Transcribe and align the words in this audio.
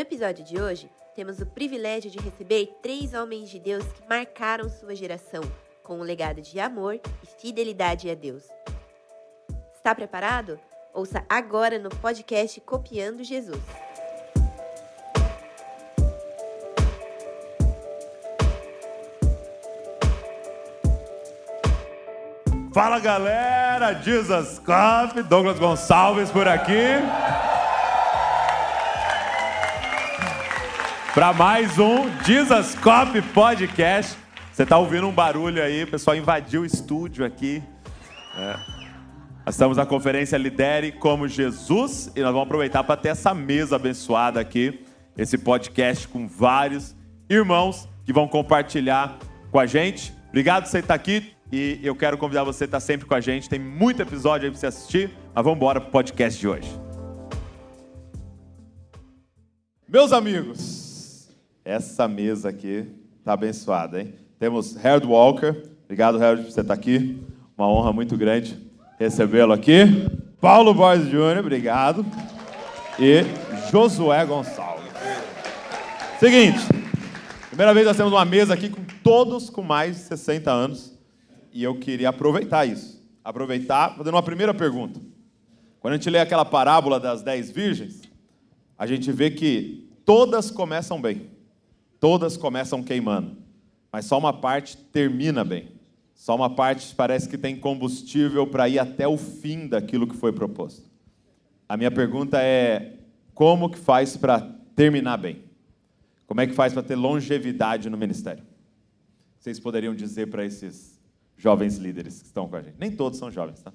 No 0.00 0.02
episódio 0.02 0.42
de 0.42 0.58
hoje, 0.58 0.90
temos 1.14 1.40
o 1.40 1.46
privilégio 1.46 2.10
de 2.10 2.18
receber 2.18 2.78
três 2.82 3.12
homens 3.12 3.50
de 3.50 3.58
Deus 3.58 3.84
que 3.84 4.08
marcaram 4.08 4.66
sua 4.66 4.94
geração 4.94 5.42
com 5.82 5.98
um 5.98 6.02
legado 6.02 6.40
de 6.40 6.58
amor 6.58 6.98
e 7.22 7.26
fidelidade 7.38 8.08
a 8.08 8.14
Deus. 8.14 8.44
Está 9.74 9.94
preparado? 9.94 10.58
Ouça 10.94 11.22
agora 11.28 11.78
no 11.78 11.90
podcast 11.90 12.58
Copiando 12.62 13.22
Jesus. 13.22 13.60
Fala 22.72 22.98
galera, 23.00 23.92
Jesus 24.00 24.58
Cop, 24.60 25.22
Douglas 25.24 25.58
Gonçalves 25.58 26.30
por 26.30 26.48
aqui. 26.48 26.72
Para 31.20 31.34
mais 31.34 31.78
um 31.78 32.08
Jesus 32.24 32.74
Cop 32.76 33.20
Podcast. 33.34 34.16
Você 34.50 34.64
tá 34.64 34.78
ouvindo 34.78 35.06
um 35.06 35.12
barulho 35.12 35.62
aí, 35.62 35.82
o 35.82 35.86
pessoal 35.86 36.16
invadiu 36.16 36.62
o 36.62 36.64
estúdio 36.64 37.26
aqui. 37.26 37.62
É. 38.34 38.56
Nós 39.44 39.54
estamos 39.54 39.76
na 39.76 39.84
conferência 39.84 40.38
Lidere 40.38 40.92
como 40.92 41.28
Jesus 41.28 42.10
e 42.16 42.22
nós 42.22 42.32
vamos 42.32 42.46
aproveitar 42.46 42.82
para 42.84 42.96
ter 42.96 43.10
essa 43.10 43.34
mesa 43.34 43.76
abençoada 43.76 44.40
aqui, 44.40 44.82
esse 45.14 45.36
podcast 45.36 46.08
com 46.08 46.26
vários 46.26 46.96
irmãos 47.28 47.86
que 48.06 48.14
vão 48.14 48.26
compartilhar 48.26 49.18
com 49.50 49.58
a 49.58 49.66
gente. 49.66 50.14
Obrigado 50.30 50.62
por 50.62 50.70
você 50.70 50.78
estar 50.78 50.94
aqui. 50.94 51.34
E 51.52 51.80
eu 51.82 51.94
quero 51.94 52.16
convidar 52.16 52.44
você 52.44 52.64
a 52.64 52.66
estar 52.66 52.80
sempre 52.80 53.06
com 53.06 53.14
a 53.14 53.20
gente. 53.20 53.46
Tem 53.46 53.58
muito 53.58 54.00
episódio 54.00 54.46
aí 54.46 54.50
para 54.50 54.58
você 54.58 54.68
assistir. 54.68 55.10
Mas 55.34 55.44
vamos 55.44 55.58
embora 55.58 55.80
o 55.80 55.82
podcast 55.82 56.40
de 56.40 56.48
hoje. 56.48 56.80
Meus 59.86 60.12
amigos, 60.12 60.79
essa 61.70 62.08
mesa 62.08 62.48
aqui 62.48 62.84
está 63.20 63.34
abençoada, 63.34 64.00
hein? 64.00 64.12
Temos 64.40 64.76
Harold 64.84 65.06
Walker. 65.06 65.62
Obrigado, 65.84 66.20
Harold, 66.20 66.42
por 66.42 66.50
você 66.50 66.62
estar 66.62 66.74
aqui. 66.74 67.22
Uma 67.56 67.68
honra 67.68 67.92
muito 67.92 68.16
grande 68.16 68.58
recebê-lo 68.98 69.52
aqui. 69.52 69.84
Paulo 70.40 70.74
Borges 70.74 71.08
Júnior, 71.08 71.38
obrigado. 71.38 72.04
E 72.98 73.22
Josué 73.70 74.26
Gonçalves. 74.26 74.90
Seguinte, 76.18 76.58
primeira 77.48 77.72
vez 77.72 77.86
nós 77.86 77.96
temos 77.96 78.12
uma 78.12 78.24
mesa 78.24 78.54
aqui 78.54 78.68
com 78.68 78.82
todos 79.04 79.48
com 79.48 79.62
mais 79.62 79.94
de 79.94 80.02
60 80.02 80.50
anos 80.50 80.98
e 81.52 81.62
eu 81.62 81.78
queria 81.78 82.08
aproveitar 82.08 82.66
isso. 82.66 83.00
Aproveitar, 83.22 83.94
fazendo 83.96 84.14
uma 84.14 84.24
primeira 84.24 84.52
pergunta. 84.52 85.00
Quando 85.78 85.94
a 85.94 85.96
gente 85.96 86.10
lê 86.10 86.18
aquela 86.18 86.44
parábola 86.44 86.98
das 86.98 87.22
dez 87.22 87.48
virgens, 87.48 88.02
a 88.76 88.88
gente 88.88 89.12
vê 89.12 89.30
que 89.30 89.88
todas 90.04 90.50
começam 90.50 91.00
bem, 91.00 91.30
todas 92.00 92.36
começam 92.36 92.82
queimando, 92.82 93.36
mas 93.92 94.06
só 94.06 94.18
uma 94.18 94.32
parte 94.32 94.76
termina 94.76 95.44
bem. 95.44 95.78
Só 96.14 96.34
uma 96.34 96.54
parte 96.54 96.94
parece 96.94 97.28
que 97.28 97.38
tem 97.38 97.56
combustível 97.56 98.46
para 98.46 98.68
ir 98.68 98.78
até 98.78 99.06
o 99.06 99.16
fim 99.16 99.68
daquilo 99.68 100.06
que 100.06 100.16
foi 100.16 100.32
proposto. 100.32 100.90
A 101.68 101.76
minha 101.76 101.90
pergunta 101.90 102.42
é: 102.42 102.98
como 103.32 103.70
que 103.70 103.78
faz 103.78 104.16
para 104.16 104.40
terminar 104.74 105.16
bem? 105.16 105.44
Como 106.26 106.40
é 106.40 106.46
que 106.46 106.52
faz 106.52 106.72
para 106.72 106.82
ter 106.82 106.94
longevidade 106.94 107.88
no 107.88 107.96
ministério? 107.96 108.44
Vocês 109.38 109.58
poderiam 109.58 109.94
dizer 109.94 110.28
para 110.28 110.44
esses 110.44 111.00
jovens 111.36 111.76
líderes 111.76 112.20
que 112.20 112.26
estão 112.26 112.46
com 112.46 112.56
a 112.56 112.62
gente. 112.62 112.76
Nem 112.78 112.94
todos 112.94 113.18
são 113.18 113.30
jovens, 113.30 113.62
tá? 113.62 113.72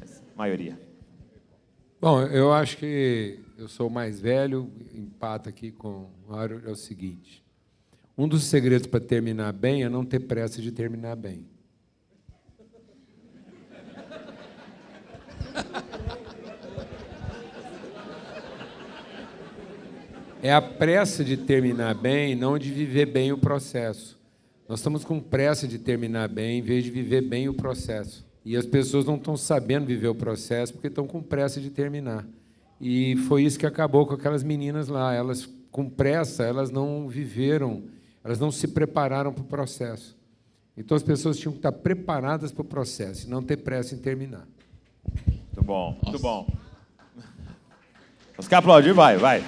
Mas 0.00 0.22
a 0.32 0.38
maioria. 0.38 0.78
Bom, 2.00 2.22
eu 2.22 2.52
acho 2.52 2.76
que 2.76 3.40
eu 3.58 3.66
sou 3.68 3.90
mais 3.90 4.20
velho, 4.20 4.70
empata 4.94 5.50
aqui 5.50 5.72
com 5.72 6.08
o 6.28 6.30
Mário, 6.30 6.62
é 6.64 6.70
o 6.70 6.76
seguinte. 6.76 7.43
Um 8.16 8.28
dos 8.28 8.44
segredos 8.44 8.86
para 8.86 9.00
terminar 9.00 9.52
bem 9.52 9.82
é 9.82 9.88
não 9.88 10.04
ter 10.04 10.20
pressa 10.20 10.62
de 10.62 10.70
terminar 10.70 11.16
bem. 11.16 11.46
É 20.40 20.52
a 20.52 20.60
pressa 20.60 21.24
de 21.24 21.38
terminar 21.38 21.94
bem, 21.94 22.36
não 22.36 22.58
de 22.58 22.70
viver 22.70 23.06
bem 23.06 23.32
o 23.32 23.38
processo. 23.38 24.16
Nós 24.68 24.78
estamos 24.78 25.02
com 25.02 25.18
pressa 25.18 25.66
de 25.66 25.78
terminar 25.78 26.28
bem, 26.28 26.58
em 26.58 26.62
vez 26.62 26.84
de 26.84 26.90
viver 26.90 27.22
bem 27.22 27.48
o 27.48 27.54
processo. 27.54 28.24
E 28.44 28.56
as 28.56 28.66
pessoas 28.66 29.06
não 29.06 29.16
estão 29.16 29.36
sabendo 29.36 29.86
viver 29.86 30.08
o 30.08 30.14
processo 30.14 30.72
porque 30.72 30.88
estão 30.88 31.06
com 31.06 31.22
pressa 31.22 31.60
de 31.60 31.70
terminar. 31.70 32.26
E 32.80 33.16
foi 33.26 33.42
isso 33.42 33.58
que 33.58 33.66
acabou 33.66 34.06
com 34.06 34.14
aquelas 34.14 34.42
meninas 34.42 34.86
lá. 34.86 35.14
Elas, 35.14 35.48
com 35.70 35.88
pressa, 35.88 36.44
elas 36.44 36.70
não 36.70 37.08
viveram, 37.08 37.84
elas 38.24 38.40
não 38.40 38.50
se 38.50 38.66
prepararam 38.66 39.32
para 39.32 39.42
o 39.42 39.46
processo. 39.46 40.16
Então 40.76 40.96
as 40.96 41.02
pessoas 41.02 41.38
tinham 41.38 41.52
que 41.52 41.58
estar 41.58 41.72
preparadas 41.72 42.50
para 42.50 42.62
o 42.62 42.64
processo 42.64 43.26
e 43.26 43.30
não 43.30 43.42
ter 43.42 43.58
pressa 43.58 43.94
em 43.94 43.98
terminar. 43.98 44.48
Muito 45.28 45.62
bom, 45.62 45.92
muito 45.92 46.06
Nossa. 46.06 46.18
bom. 46.18 46.48
Os 48.36 48.48
que 48.48 48.54
aplaudir, 48.54 48.92
vai, 48.92 49.16
vai. 49.16 49.44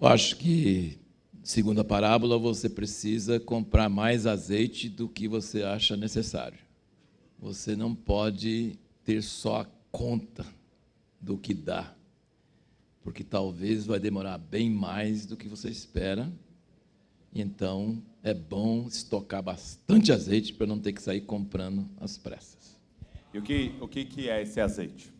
Eu 0.00 0.08
acho 0.08 0.36
que, 0.36 0.98
segundo 1.44 1.80
a 1.80 1.84
parábola, 1.84 2.36
você 2.38 2.68
precisa 2.68 3.38
comprar 3.38 3.88
mais 3.88 4.26
azeite 4.26 4.88
do 4.88 5.08
que 5.08 5.28
você 5.28 5.62
acha 5.62 5.96
necessário. 5.96 6.58
Você 7.38 7.76
não 7.76 7.94
pode 7.94 8.76
ter 9.04 9.22
só 9.22 9.60
a 9.60 9.66
conta 9.92 10.44
do 11.20 11.38
que 11.38 11.54
dá, 11.54 11.94
porque 13.08 13.24
talvez 13.24 13.86
vai 13.86 13.98
demorar 13.98 14.36
bem 14.36 14.68
mais 14.68 15.24
do 15.24 15.34
que 15.34 15.48
você 15.48 15.70
espera. 15.70 16.30
Então, 17.34 18.02
é 18.22 18.34
bom 18.34 18.86
estocar 18.86 19.42
bastante 19.42 20.12
azeite 20.12 20.52
para 20.52 20.66
não 20.66 20.78
ter 20.78 20.92
que 20.92 21.00
sair 21.00 21.22
comprando 21.22 21.88
às 21.98 22.18
pressas. 22.18 22.78
E 23.32 23.38
o 23.38 23.42
que, 23.42 23.72
o 23.80 23.88
que, 23.88 24.04
que 24.04 24.28
é 24.28 24.42
esse 24.42 24.60
azeite? 24.60 25.10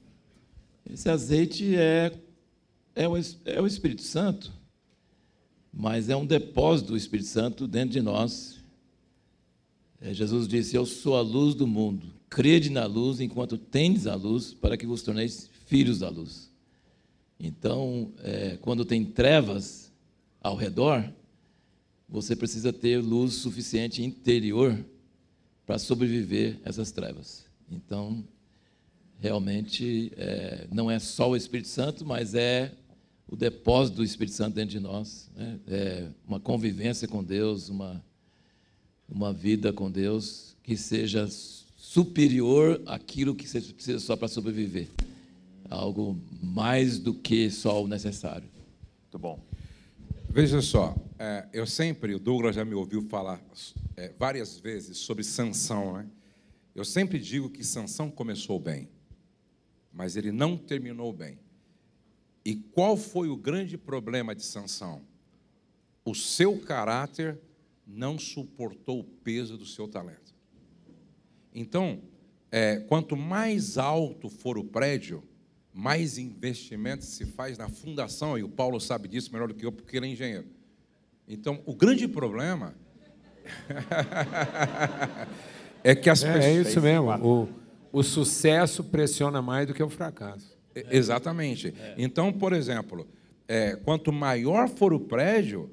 Esse 0.85 1.09
azeite 1.09 1.75
é, 1.77 2.13
é, 2.95 3.09
o, 3.09 3.15
é 3.47 3.59
o 3.59 3.67
Espírito 3.67 4.03
Santo 4.03 4.53
mas 5.73 6.09
é 6.09 6.17
um 6.17 6.27
depósito 6.27 6.91
do 6.91 6.97
Espírito 6.97 7.29
Santo 7.29 7.69
dentro 7.69 7.91
de 7.91 8.03
nós. 8.03 8.59
É, 10.01 10.13
Jesus 10.13 10.49
disse: 10.49 10.75
Eu 10.75 10.85
sou 10.85 11.17
a 11.17 11.21
luz 11.21 11.55
do 11.55 11.67
mundo. 11.67 12.13
Crede 12.29 12.69
na 12.69 12.85
luz 12.85 13.21
enquanto 13.21 13.57
tendes 13.57 14.07
a 14.07 14.15
luz, 14.15 14.53
para 14.53 14.77
que 14.77 14.87
vos 14.87 15.03
torneis 15.03 15.49
filhos 15.67 16.01
da 16.01 16.09
luz. 16.09 16.48
Então, 17.39 18.13
é, 18.23 18.59
quando 18.61 18.85
tem 18.85 19.05
trevas 19.05 19.93
ao 20.41 20.57
redor, 20.57 21.09
você 22.09 22.35
precisa 22.35 22.73
ter 22.73 22.99
luz 22.99 23.35
suficiente 23.35 24.03
interior 24.03 24.85
para 25.67 25.79
sobreviver 25.79 26.59
essas 26.65 26.91
trevas. 26.91 27.45
Então, 27.71 28.25
realmente, 29.21 30.13
é, 30.17 30.67
não 30.73 30.91
é 30.91 30.99
só 30.99 31.31
o 31.31 31.37
Espírito 31.37 31.69
Santo, 31.69 32.05
mas 32.05 32.35
é 32.35 32.73
o 33.29 33.37
depósito 33.37 33.99
do 33.99 34.05
Espírito 34.05 34.35
Santo 34.35 34.55
dentro 34.55 34.71
de 34.71 34.81
nós, 34.81 35.31
né? 35.37 35.61
é 35.69 36.09
uma 36.27 36.41
convivência 36.41 37.07
com 37.07 37.23
Deus, 37.23 37.69
uma, 37.69 38.03
uma 39.09 39.33
vida 39.33 39.73
com 39.73 39.91
Deus 39.91 40.57
que 40.63 40.77
seja 40.77 41.29
superior 41.77 42.81
àquilo 42.87 43.35
que 43.35 43.47
você 43.47 43.61
precisa 43.61 44.01
só 44.01 44.17
para 44.17 44.29
sobreviver. 44.29 44.89
Algo 45.69 46.21
mais 46.43 46.99
do 46.99 47.13
que 47.15 47.51
só 47.51 47.83
o 47.83 47.89
necessário. 47.89 48.49
Muito 49.03 49.19
bom. 49.19 49.43
Veja 50.31 50.61
só, 50.61 50.95
é, 51.19 51.49
eu 51.53 51.67
sempre, 51.67 52.15
o 52.15 52.19
Douglas 52.19 52.55
já 52.55 52.65
me 52.65 52.75
ouviu 52.75 53.03
falar 53.03 53.43
é, 53.97 54.13
várias 54.19 54.59
vezes 54.59 54.99
sobre 54.99 55.25
Sansão, 55.25 55.95
né? 55.95 56.07
Eu 56.75 56.85
sempre 56.85 57.19
digo 57.19 57.51
que 57.51 57.65
Sansão 57.65 58.11
começou 58.11 58.61
bem, 58.61 58.89
mas 59.93 60.17
ele 60.17 60.31
não 60.31 60.57
terminou 60.57 61.13
bem. 61.13 61.39
E 62.45 62.55
qual 62.55 62.97
foi 62.97 63.29
o 63.29 63.37
grande 63.37 63.77
problema 63.77 64.35
de 64.35 64.45
Sansão? 64.45 65.03
O 66.05 66.15
seu 66.15 66.59
caráter 66.61 67.39
não 67.87 68.19
suportou 68.19 69.01
o 69.01 69.05
peso 69.05 69.59
do 69.59 69.67
seu 69.67 69.89
talento. 69.89 70.35
Então, 71.53 72.01
é, 72.51 72.79
quanto 72.81 73.17
mais 73.17 73.77
alto 73.77 74.29
for 74.29 74.57
o 74.57 74.65
prédio, 74.65 75.23
mais 75.79 76.19
investimento 76.19 77.05
se 77.05 77.25
faz 77.25 77.57
na 77.57 77.69
fundação, 77.69 78.37
e 78.37 78.43
o 78.43 78.49
Paulo 78.49 78.81
sabe 78.81 79.07
disso 79.07 79.33
melhor 79.33 79.47
do 79.47 79.55
que 79.55 79.65
eu, 79.65 79.71
porque 79.71 79.97
ele 79.97 80.07
é 80.07 80.09
engenheiro. 80.09 80.47
Então, 81.29 81.63
o 81.65 81.73
grande 81.73 82.09
problema 82.09 82.75
é 85.85 85.95
que 85.95 86.11
as 86.11 86.25
é, 86.25 86.33
pessoas. 86.33 86.45
É 86.45 86.69
isso 86.69 86.81
mesmo. 86.81 87.11
O, 87.25 87.49
o 87.93 88.03
sucesso 88.03 88.83
pressiona 88.83 89.41
mais 89.41 89.69
do 89.69 89.73
que 89.73 89.81
o 89.81 89.89
fracasso. 89.89 90.59
É. 90.75 90.97
Exatamente. 90.97 91.73
É. 91.79 91.95
Então, 91.97 92.33
por 92.33 92.53
exemplo, 92.53 93.07
é, 93.47 93.77
quanto 93.77 94.13
maior 94.13 94.69
for 94.69 94.93
o 94.93 94.99
prédio, 94.99 95.71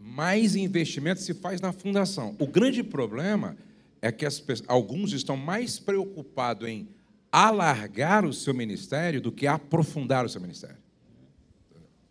mais 0.00 0.56
investimento 0.56 1.20
se 1.20 1.34
faz 1.34 1.60
na 1.60 1.70
fundação. 1.70 2.34
O 2.38 2.46
grande 2.46 2.82
problema 2.82 3.58
é 4.00 4.10
que 4.10 4.24
as, 4.24 4.42
alguns 4.66 5.12
estão 5.12 5.36
mais 5.36 5.78
preocupados 5.78 6.66
em 6.66 6.95
alargar 7.36 8.24
o 8.24 8.32
seu 8.32 8.54
ministério 8.54 9.20
do 9.20 9.30
que 9.30 9.46
aprofundar 9.46 10.24
o 10.24 10.28
seu 10.28 10.40
ministério. 10.40 10.78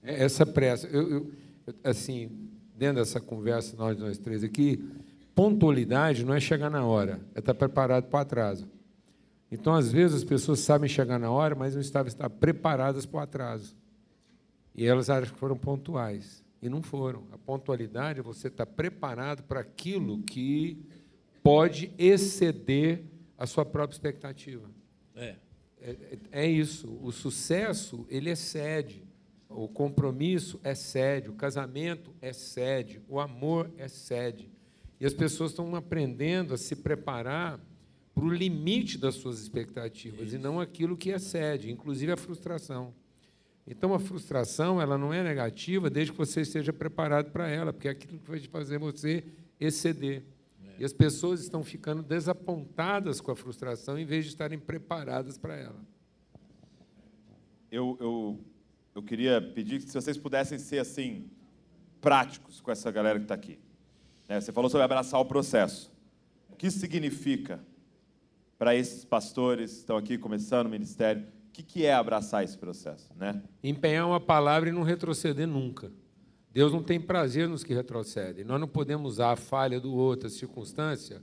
É, 0.04 0.24
Essa 0.24 0.46
pressa, 0.46 0.86
eu, 0.88 1.10
eu- 1.10 1.32
assim, 1.84 2.30
dentro 2.78 2.98
dessa 2.98 3.20
conversa, 3.20 3.76
nós, 3.76 3.98
nós 3.98 4.20
três 4.20 4.44
aqui, 4.44 4.88
pontualidade 5.34 6.24
não 6.24 6.34
é 6.34 6.40
chegar 6.40 6.70
na 6.70 6.86
hora, 6.86 7.20
é 7.34 7.40
estar 7.40 7.56
preparado 7.56 8.04
para 8.06 8.18
o 8.18 8.22
atraso. 8.22 8.68
Então, 9.52 9.74
às 9.74 9.92
vezes, 9.92 10.18
as 10.18 10.24
pessoas 10.24 10.60
sabem 10.60 10.88
chegar 10.88 11.18
na 11.18 11.32
hora, 11.32 11.56
mas 11.56 11.74
não 11.74 11.82
estavam 11.82 12.08
estar 12.08 12.30
preparadas 12.30 13.06
para 13.08 13.18
o 13.18 13.24
atraso. 13.24 13.76
E 14.76 14.86
elas 14.86 15.10
acham 15.10 15.34
que 15.34 15.40
foram 15.40 15.58
pontuais. 15.58 16.44
E 16.62 16.70
não 16.70 16.82
foram. 16.84 17.24
A 17.32 17.38
pontualidade 17.38 18.20
é 18.20 18.24
você 18.24 18.48
estar 18.48 18.66
preparado 18.66 19.44
para 19.44 19.62
aquilo 19.62 20.22
que 20.24 20.86
pode 21.42 21.92
exceder 21.98 23.04
a 23.38 23.48
sua 23.48 23.64
própria 23.66 23.96
expectativa. 23.96 24.75
É. 25.16 25.36
É, 25.82 26.18
é 26.32 26.48
isso. 26.48 27.00
O 27.02 27.12
sucesso, 27.12 28.06
ele 28.10 28.30
excede. 28.30 29.04
O 29.50 29.68
compromisso 29.68 30.60
excede. 30.64 31.30
O 31.30 31.34
casamento 31.34 32.14
excede. 32.22 33.02
O 33.08 33.20
amor 33.20 33.72
excede. 33.78 34.50
E 35.00 35.06
as 35.06 35.14
pessoas 35.14 35.52
estão 35.52 35.76
aprendendo 35.76 36.54
a 36.54 36.58
se 36.58 36.76
preparar 36.76 37.60
para 38.14 38.24
o 38.24 38.30
limite 38.30 38.98
das 38.98 39.16
suas 39.16 39.42
expectativas 39.42 40.32
e 40.32 40.38
não 40.38 40.60
aquilo 40.60 40.96
que 40.96 41.10
excede, 41.10 41.70
inclusive 41.70 42.14
a 42.14 42.18
frustração. 42.18 42.94
Então, 43.68 43.94
a 43.94 44.00
frustração 44.00 44.82
ela 44.82 44.98
não 44.98 45.14
é 45.14 45.22
negativa 45.22 45.90
desde 45.90 46.14
que 46.14 46.18
você 46.18 46.42
esteja 46.42 46.72
preparado 46.72 47.32
para 47.32 47.50
ela, 47.50 47.74
porque 47.74 47.90
é 47.90 47.92
aquilo 47.92 48.20
que 48.20 48.30
vai 48.30 48.40
fazer 48.40 48.78
você 48.78 49.24
exceder. 49.60 50.24
E 50.78 50.86
as 50.86 50.94
pessoas 50.94 51.42
estão 51.42 51.64
ficando 51.64 52.04
desapontadas 52.04 53.22
com 53.22 53.32
a 53.32 53.36
frustração 53.36 53.98
em 53.98 54.06
vez 54.06 54.26
de 54.26 54.32
estarem 54.32 54.60
preparadas 54.60 55.38
para 55.38 55.56
ela. 55.56 55.80
Eu, 57.72 57.98
eu, 58.00 58.40
eu 58.94 59.04
queria 59.04 59.42
pedir 59.42 59.82
que 59.82 59.90
se 59.90 59.94
vocês 59.94 60.18
pudessem 60.18 60.58
ser 60.58 60.80
assim 60.80 61.30
práticos 62.02 62.62
com 62.62 62.72
essa 62.72 62.92
galera 62.92 63.20
que 63.20 63.26
está 63.26 63.36
aqui. 63.36 63.60
Né, 64.28 64.40
Você 64.40 64.52
falou 64.52 64.70
sobre 64.70 64.84
abraçar 64.84 65.20
o 65.20 65.26
processo. 65.26 65.92
O 66.50 66.56
que 66.56 66.70
significa 66.70 67.60
para 68.58 68.76
esses 68.76 69.04
pastores 69.04 69.72
que 69.72 69.78
estão 69.80 69.98
aqui 69.98 70.18
começando 70.18 70.68
o 70.68 70.70
ministério? 70.70 71.24
O 71.50 71.52
que, 71.52 71.64
que 71.64 71.86
é 71.86 71.94
abraçar 71.94 72.44
esse 72.44 72.58
processo? 72.58 73.12
Né? 73.16 73.42
Empenhar 73.64 74.08
uma 74.08 74.20
palavra 74.20 74.70
e 74.70 74.72
não 74.72 74.84
retroceder 74.84 75.48
nunca. 75.48 75.92
Deus 76.56 76.72
não 76.72 76.82
tem 76.82 77.02
prazer 77.02 77.50
nos 77.50 77.66
que 77.66 77.74
retrocedem. 77.74 78.46
Nós 78.46 78.62
não 78.62 78.68
podemos 78.70 79.16
usar 79.16 79.34
a 79.34 79.36
falha 79.36 79.78
do 79.78 79.94
outro, 79.94 80.28
a 80.28 80.30
circunstância, 80.30 81.22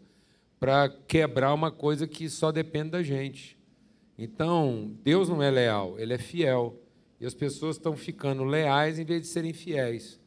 para 0.60 0.90
quebrar 0.90 1.54
uma 1.54 1.72
coisa 1.72 2.06
que 2.06 2.28
só 2.28 2.52
depende 2.52 2.90
da 2.90 3.02
gente. 3.02 3.58
Então, 4.18 4.94
Deus 5.02 5.30
não 5.30 5.42
é 5.42 5.50
leal, 5.50 5.98
ele 5.98 6.12
é 6.12 6.18
fiel. 6.18 6.78
E 7.18 7.24
as 7.24 7.32
pessoas 7.32 7.76
estão 7.76 7.96
ficando 7.96 8.44
leais 8.44 8.98
em 8.98 9.06
vez 9.06 9.22
de 9.22 9.28
serem 9.28 9.54
fiéis. 9.54 10.20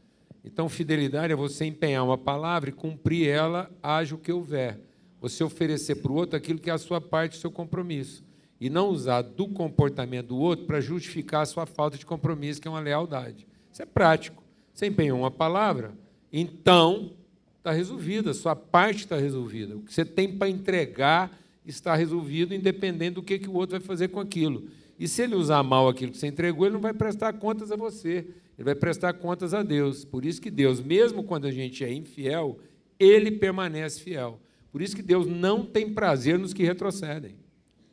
Então, 0.44 0.68
fidelidade 0.68 1.32
é 1.32 1.36
você 1.36 1.66
empenhar 1.66 2.04
uma 2.04 2.18
palavra 2.18 2.72
e 2.72 2.74
cumprir 2.74 3.30
ela, 3.30 3.70
haja 3.84 4.16
o 4.16 4.18
que 4.18 4.32
houver. 4.32 4.80
Você 5.22 5.44
oferecer 5.44 5.98
para 5.98 6.12
o 6.12 6.16
outro 6.16 6.36
aquilo 6.36 6.58
que 6.58 6.72
é 6.72 6.74
a 6.74 6.80
sua 6.80 7.00
parte, 7.00 7.38
o 7.38 7.40
seu 7.40 7.52
compromisso. 7.52 8.24
E 8.60 8.72
não 8.72 8.90
usar 8.90 9.22
do 9.22 9.48
comportamento 9.48 10.30
do 10.30 10.38
outro 10.40 10.66
para 10.66 10.82
justificar 10.82 11.44
a 11.44 11.46
sua 11.46 11.68
falta 11.68 11.96
de 11.96 12.08
compromisso, 12.08 12.60
que 12.60 12.68
é 12.68 12.72
uma 12.72 12.80
lealdade. 12.80 13.48
Isso 13.72 13.84
é 13.84 13.86
prático. 13.86 14.45
Você 14.76 14.88
empenhou 14.88 15.20
uma 15.20 15.32
palavra, 15.32 15.94
então 16.34 17.14
está 17.60 17.72
resolvida, 17.72 18.34
sua 18.34 18.58
parte 18.58 19.00
está 19.00 19.16
resolvida. 19.16 19.78
O 19.78 19.80
que 19.80 19.94
você 19.94 20.04
tem 20.04 20.38
para 20.38 20.50
entregar 20.50 21.32
está 21.66 21.96
resolvido, 21.96 22.54
independente 22.54 23.16
do 23.16 23.24
que, 23.24 23.40
que 23.40 23.48
o 23.48 23.54
outro 23.54 23.80
vai 23.80 23.88
fazer 23.88 24.10
com 24.10 24.20
aquilo. 24.20 24.68
E 25.00 25.08
se 25.08 25.22
ele 25.22 25.34
usar 25.34 25.64
mal 25.64 25.88
aquilo 25.88 26.12
que 26.12 26.18
você 26.18 26.28
entregou, 26.28 26.66
ele 26.66 26.74
não 26.74 26.82
vai 26.82 26.94
prestar 26.94 27.32
contas 27.32 27.72
a 27.72 27.78
você, 27.78 28.28
ele 28.58 28.66
vai 28.66 28.76
prestar 28.76 29.14
contas 29.14 29.54
a 29.54 29.64
Deus. 29.64 30.04
Por 30.04 30.26
isso 30.26 30.42
que 30.42 30.52
Deus, 30.52 30.82
mesmo 30.82 31.24
quando 31.24 31.48
a 31.48 31.52
gente 31.52 31.82
é 31.86 31.94
infiel, 31.94 32.60
ele 33.00 33.32
permanece 33.32 34.02
fiel. 34.02 34.42
Por 34.74 34.82
isso 34.82 34.94
que 34.94 35.02
Deus 35.02 35.26
não 35.26 35.66
tem 35.66 35.94
prazer 35.94 36.38
nos 36.38 36.54
que 36.54 36.64
retrocedem. 36.64 37.36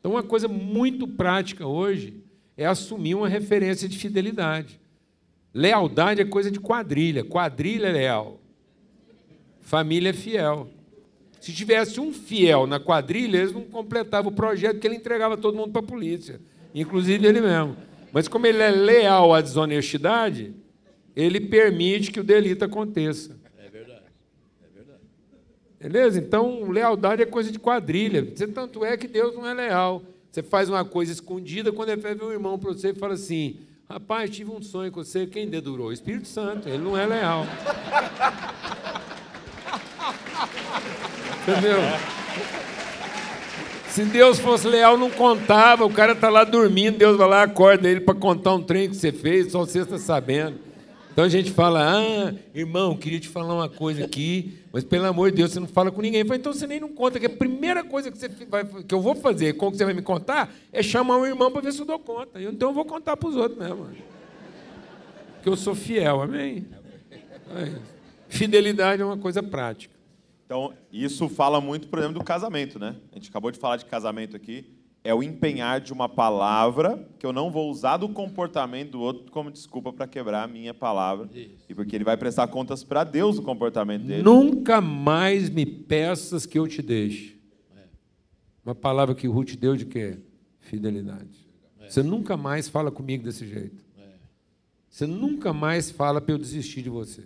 Então, 0.01 0.11
uma 0.11 0.23
coisa 0.23 0.49
muito 0.49 1.07
prática 1.07 1.65
hoje 1.65 2.21
é 2.57 2.65
assumir 2.65 3.15
uma 3.15 3.29
referência 3.29 3.87
de 3.87 3.97
fidelidade. 3.97 4.82
Lealdade 5.53 6.21
é 6.21 6.25
coisa 6.25 6.49
de 6.49 6.59
quadrilha, 6.59 7.23
quadrilha 7.23 7.87
é 7.87 7.91
leal. 7.91 8.39
Família 9.61 10.09
é 10.09 10.13
fiel. 10.13 10.69
Se 11.39 11.53
tivesse 11.53 11.99
um 11.99 12.13
fiel 12.13 12.65
na 12.65 12.79
quadrilha, 12.79 13.37
eles 13.37 13.51
não 13.51 13.61
completavam 13.61 14.31
o 14.31 14.35
projeto 14.35 14.79
que 14.79 14.87
ele 14.87 14.95
entregava 14.95 15.37
todo 15.37 15.57
mundo 15.57 15.71
para 15.71 15.81
a 15.81 15.85
polícia, 15.85 16.39
inclusive 16.73 17.27
ele 17.27 17.41
mesmo. 17.41 17.75
Mas 18.11 18.27
como 18.27 18.47
ele 18.47 18.61
é 18.61 18.71
leal 18.71 19.33
à 19.33 19.41
desonestidade, 19.41 20.53
ele 21.15 21.39
permite 21.39 22.11
que 22.11 22.19
o 22.19 22.23
delito 22.23 22.63
aconteça. 22.65 23.37
É 23.57 23.69
verdade. 23.69 24.03
É 24.63 24.75
verdade. 24.75 24.99
Beleza? 25.79 26.19
Então, 26.19 26.69
lealdade 26.71 27.21
é 27.21 27.25
coisa 27.25 27.51
de 27.51 27.59
quadrilha. 27.59 28.23
Você- 28.35 28.47
Tanto 28.47 28.83
é 28.85 28.95
que 28.97 29.07
Deus 29.07 29.35
não 29.35 29.45
é 29.47 29.53
leal. 29.53 30.01
Você 30.31 30.41
faz 30.41 30.69
uma 30.69 30.83
coisa 30.85 31.11
escondida, 31.11 31.71
quando 31.71 31.89
ele 31.89 32.01
ver 32.01 32.21
um 32.23 32.31
irmão 32.31 32.57
para 32.57 32.71
você 32.73 32.89
e 32.89 32.93
fala 32.95 33.13
assim: 33.15 33.57
Rapaz, 33.93 34.31
tive 34.31 34.49
um 34.49 34.59
sonho 34.59 34.91
com 34.91 35.03
você, 35.03 35.27
quem 35.27 35.47
dedurou? 35.47 35.89
O 35.89 35.93
Espírito 35.93 36.27
Santo, 36.27 36.67
ele 36.67 36.79
não 36.79 36.97
é 36.97 37.05
leal. 37.05 37.45
Entendeu? 41.47 41.77
Se 43.89 44.03
Deus 44.05 44.39
fosse 44.39 44.67
leal, 44.67 44.97
não 44.97 45.11
contava. 45.11 45.85
O 45.85 45.93
cara 45.93 46.13
está 46.13 46.27
lá 46.27 46.43
dormindo, 46.43 46.97
Deus 46.97 47.15
vai 47.15 47.27
lá, 47.27 47.43
acorda 47.43 47.87
ele 47.87 47.99
para 47.99 48.15
contar 48.15 48.55
um 48.55 48.63
trem 48.63 48.89
que 48.89 48.95
você 48.95 49.11
fez, 49.11 49.51
só 49.51 49.59
você 49.59 49.81
está 49.81 49.99
sabendo. 49.99 50.57
Então 51.13 51.23
a 51.25 51.29
gente 51.29 51.51
fala, 51.51 51.79
ah, 51.95 52.33
irmão, 52.55 52.97
queria 52.97 53.19
te 53.19 53.27
falar 53.29 53.53
uma 53.53 53.69
coisa 53.69 54.03
aqui, 54.03 54.57
mas 54.71 54.83
pelo 54.83 55.05
amor 55.05 55.29
de 55.29 55.37
Deus, 55.37 55.51
você 55.51 55.59
não 55.59 55.67
fala 55.67 55.91
com 55.91 56.01
ninguém. 56.01 56.23
Fala, 56.25 56.37
então 56.39 56.51
você 56.51 56.65
nem 56.65 56.79
não 56.79 56.89
conta, 56.89 57.19
que 57.19 57.27
a 57.27 57.29
primeira 57.29 57.83
coisa 57.83 58.09
que, 58.11 58.17
você 58.17 58.27
vai, 58.49 58.65
que 58.65 58.93
eu 58.93 58.99
vou 58.99 59.13
fazer, 59.13 59.53
com 59.53 59.67
o 59.67 59.71
que 59.71 59.77
você 59.77 59.85
vai 59.85 59.93
me 59.93 60.01
contar, 60.01 60.51
é 60.71 60.81
chamar 60.81 61.17
um 61.17 61.25
irmão 61.25 61.51
para 61.51 61.61
ver 61.61 61.71
se 61.71 61.79
eu 61.79 61.85
dou 61.85 61.99
conta. 61.99 62.39
Eu- 62.41 62.51
Então 62.51 62.69
eu 62.69 62.73
vou 62.73 62.83
contar 62.83 63.15
para 63.15 63.29
os 63.29 63.35
outros 63.35 63.59
mesmo. 63.59 63.87
Porque 65.35 65.49
eu 65.49 65.55
sou 65.55 65.75
fiel, 65.75 66.19
amém? 66.23 66.65
É. 67.11 67.71
Fidelidade 68.27 68.99
é 68.99 69.05
uma 69.05 69.17
coisa 69.17 69.43
prática. 69.43 69.93
Então, 70.47 70.73
isso 70.91 71.29
fala 71.29 71.61
muito, 71.61 71.87
por 71.89 71.99
exemplo, 71.99 72.17
do 72.17 72.23
casamento, 72.25 72.79
né? 72.79 72.95
A 73.11 73.15
gente 73.15 73.29
acabou 73.29 73.51
de 73.51 73.59
falar 73.59 73.77
de 73.77 73.85
casamento 73.85 74.35
aqui. 74.35 74.65
É 75.03 75.13
o 75.13 75.21
empenhar 75.21 75.81
de 75.81 75.91
uma 75.91 76.07
palavra 76.07 77.05
que 77.19 77.25
eu 77.25 77.33
não 77.33 77.51
vou 77.51 77.69
usar 77.69 77.97
do 77.97 78.07
comportamento 78.07 78.91
do 78.91 79.01
outro 79.01 79.29
como 79.31 79.51
desculpa 79.51 79.91
para 79.91 80.07
quebrar 80.07 80.43
a 80.43 80.47
minha 80.47 80.73
palavra. 80.73 81.29
E 81.33 81.75
porque 81.75 81.95
ele 81.95 82.05
vai 82.05 82.15
prestar 82.15 82.47
contas 82.47 82.83
para 82.83 83.03
Deus 83.03 83.35
do 83.35 83.41
comportamento 83.41 84.03
dele. 84.03 84.23
Nunca 84.23 84.79
mais 84.79 85.49
me 85.49 85.65
peças 85.65 86.45
que 86.45 86.57
eu 86.57 86.67
te 86.67 86.81
deixe. 86.81 87.37
Uma 88.65 88.73
palavra 88.73 89.13
que 89.13 89.27
Ruth 89.27 89.55
deu 89.57 89.75
de 89.75 89.85
quê? 89.85 90.19
Fidelidade. 90.61 91.45
Você 91.87 92.01
nunca 92.01 92.37
mais 92.37 92.69
fala 92.69 92.89
comigo 92.89 93.25
desse 93.25 93.45
jeito. 93.45 93.83
Você 94.89 95.05
nunca 95.05 95.51
mais 95.51 95.91
fala 95.91 96.21
para 96.21 96.33
eu 96.33 96.37
desistir 96.37 96.81
de 96.81 96.89
você. 96.89 97.23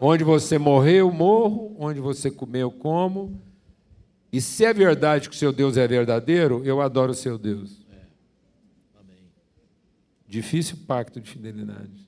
Onde 0.00 0.22
você 0.24 0.58
morrer, 0.58 0.96
eu 1.00 1.10
morro. 1.12 1.74
Onde 1.78 2.00
você 2.00 2.30
comer, 2.30 2.62
eu 2.62 2.70
como. 2.70 3.40
E 4.32 4.40
se 4.40 4.64
é 4.64 4.72
verdade 4.72 5.28
que 5.28 5.34
o 5.34 5.38
seu 5.38 5.52
Deus 5.52 5.76
é 5.76 5.86
verdadeiro, 5.88 6.62
eu 6.64 6.80
adoro 6.80 7.12
o 7.12 7.14
seu 7.14 7.38
Deus. 7.38 7.84
Amém. 9.00 9.16
Difícil 10.26 10.76
pacto 10.86 11.20
de 11.20 11.30
fidelidade. 11.30 12.06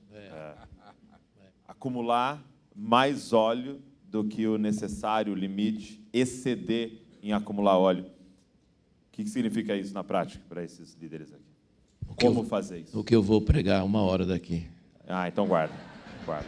Acumular 1.67 2.43
mais 2.75 3.33
óleo 3.33 3.81
do 4.07 4.23
que 4.23 4.45
o 4.45 4.57
necessário, 4.57 5.33
o 5.33 5.35
limite, 5.35 5.99
exceder 6.13 6.91
em 7.23 7.33
acumular 7.33 7.77
óleo. 7.77 8.03
O 8.05 9.11
que 9.11 9.25
significa 9.25 9.75
isso 9.75 9.93
na 9.93 10.03
prática 10.03 10.43
para 10.47 10.63
esses 10.63 10.93
líderes 11.01 11.33
aqui? 11.33 11.41
Como 12.19 12.41
eu- 12.41 12.45
fazer 12.45 12.79
isso? 12.79 12.99
O 12.99 13.03
que 13.03 13.15
eu 13.15 13.23
vou 13.23 13.41
pregar 13.41 13.83
uma 13.83 14.01
hora 14.01 14.25
daqui. 14.25 14.67
Ah, 15.07 15.27
então 15.27 15.47
guarda. 15.47 15.73
Guarda. 16.25 16.47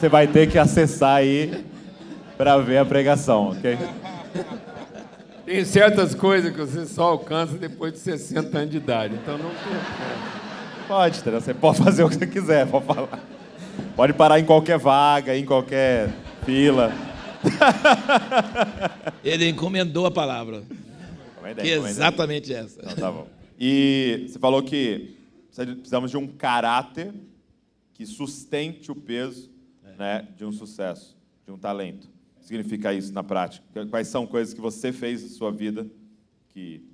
Você 0.00 0.08
vai 0.08 0.26
ter 0.26 0.50
que 0.50 0.58
acessar 0.58 1.16
aí 1.16 1.62
para 2.38 2.56
ver 2.56 2.78
a 2.78 2.86
pregação, 2.86 3.50
ok? 3.50 3.76
Tem 5.44 5.62
certas 5.62 6.14
coisas 6.14 6.50
que 6.50 6.58
você 6.58 6.86
só 6.86 7.02
alcança 7.02 7.58
depois 7.58 7.92
de 7.92 7.98
60 7.98 8.56
anos 8.56 8.70
de 8.70 8.78
idade. 8.78 9.14
Então 9.16 9.36
não 9.36 9.50
tem. 9.50 10.86
Pode, 10.88 11.20
você 11.20 11.52
pode 11.52 11.78
fazer 11.84 12.02
o 12.02 12.08
que 12.08 12.14
você 12.14 12.26
quiser, 12.26 12.66
pode 12.66 12.86
falar. 12.86 13.22
Pode 13.94 14.14
parar 14.14 14.40
em 14.40 14.44
qualquer 14.46 14.78
vaga, 14.78 15.36
em 15.36 15.44
qualquer 15.44 16.08
fila. 16.46 16.90
Ele 19.22 19.50
encomendou 19.50 20.06
a 20.06 20.10
palavra. 20.10 20.62
Aí, 21.42 21.54
Que 21.56 21.72
é 21.72 21.76
exatamente 21.76 22.54
essa. 22.54 22.80
Então, 22.80 22.96
tá 22.96 23.12
bom. 23.12 23.28
E 23.58 24.24
você 24.26 24.38
falou 24.38 24.62
que 24.62 25.14
precisamos 25.54 26.10
de 26.10 26.16
um 26.16 26.26
caráter 26.26 27.12
que 27.92 28.06
sustente 28.06 28.90
o 28.90 28.94
peso 28.94 29.59
né, 30.00 30.26
de 30.34 30.46
um 30.46 30.50
sucesso, 30.50 31.14
de 31.44 31.52
um 31.52 31.58
talento. 31.58 32.08
significa 32.40 32.94
isso 32.94 33.12
na 33.12 33.22
prática? 33.22 33.86
Quais 33.90 34.08
são 34.08 34.26
coisas 34.26 34.54
que 34.54 34.60
você 34.60 34.94
fez 34.94 35.22
na 35.22 35.28
sua 35.28 35.52
vida 35.52 35.86
que. 36.48 36.88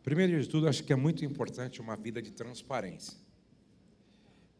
Primeiro 0.00 0.40
de 0.40 0.48
tudo, 0.48 0.68
acho 0.68 0.84
que 0.84 0.92
é 0.92 0.96
muito 0.96 1.24
importante 1.24 1.80
uma 1.80 1.96
vida 1.96 2.22
de 2.22 2.30
transparência. 2.30 3.18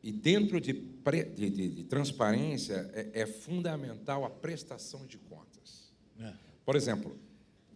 E 0.02 0.10
dentro 0.10 0.60
de, 0.60 0.74
pre, 0.74 1.22
de, 1.22 1.48
de, 1.48 1.68
de 1.68 1.84
transparência 1.84 2.90
é, 2.92 3.22
é, 3.22 3.26
fundamental 3.26 4.24
a 4.24 4.30
prestação 4.30 5.06
de 5.06 5.16
contas. 5.16 5.92
É. 6.18 6.32
Por 6.64 6.74
exemplo, 6.74 7.16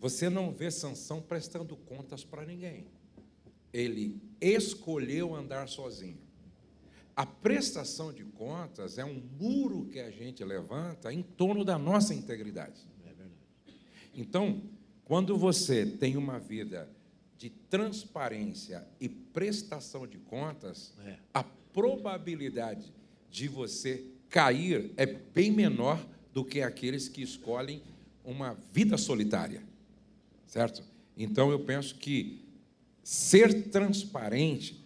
você 0.01 0.29
não 0.29 0.51
vê 0.53 0.73
Sansão 0.73 1.23
prestando 1.23 1.77
contas 1.77 2.25
para 2.25 2.45
ninguém. 2.45 2.89
Ele 3.73 4.21
escolheu 4.41 5.37
andar 5.37 5.69
sozinho. 5.69 6.26
A 7.17 7.25
prestação 7.25 8.13
de 8.13 8.23
contas 8.25 8.99
é 8.99 9.05
um 9.05 9.23
muro 9.41 9.87
que 9.87 9.99
a 9.99 10.11
gente 10.11 10.45
levanta 10.45 11.11
em 11.11 11.23
torno 11.23 11.65
da 11.65 11.79
nossa 11.79 12.13
integridade. 12.13 12.79
É 13.07 13.13
então, 14.15 14.63
quando 15.03 15.39
você 15.39 15.87
tem 15.87 16.19
uma 16.19 16.39
vida 16.39 16.87
de 17.39 17.49
transparência 17.49 18.87
e 19.01 19.09
prestação 19.09 20.07
de 20.07 20.19
contas, 20.19 20.93
é. 21.07 21.17
a 21.33 21.43
probabilidade 21.43 22.93
de 23.31 23.49
você 23.49 24.05
cair 24.29 24.93
é 24.99 25.07
bem 25.07 25.51
menor 25.51 26.07
do 26.35 26.45
que 26.45 26.61
aqueles 26.61 27.09
que 27.09 27.23
escolhem 27.23 27.83
uma 28.23 28.55
vida 28.73 28.99
solitária. 28.99 29.63
Certo? 30.47 30.83
Então 31.17 31.51
eu 31.51 31.61
penso 31.61 31.95
que 31.95 32.45
ser 33.03 33.71
transparente 33.71 34.85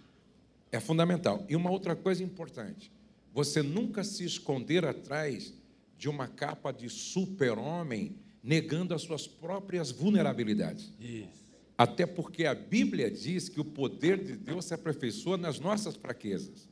é 0.73 0.81
fundamental. 0.81 1.45
E 1.49 1.57
uma 1.57 1.71
outra 1.71 1.97
coisa 1.97 2.23
importante: 2.23 2.93
você 3.33 3.63
nunca 3.63 4.05
se 4.05 4.25
esconder 4.25 4.85
atrás 4.85 5.55
de 5.97 6.09
uma 6.09 6.27
capa 6.27 6.73
de 6.73 6.89
super-homem 6.89 8.17
negando 8.43 8.95
as 8.95 9.03
suas 9.03 9.27
próprias 9.27 9.91
vulnerabilidades. 9.91 10.93
Isso. 10.99 11.41
Até 11.77 12.07
porque 12.07 12.45
a 12.45 12.55
Bíblia 12.55 13.11
diz 13.11 13.49
que 13.49 13.61
o 13.61 13.65
poder 13.65 14.23
de 14.23 14.37
Deus 14.37 14.67
se 14.67 14.75
aperfeiçoa 14.75 15.37
nas 15.37 15.59
nossas 15.59 15.97
fraquezas. 15.97 16.69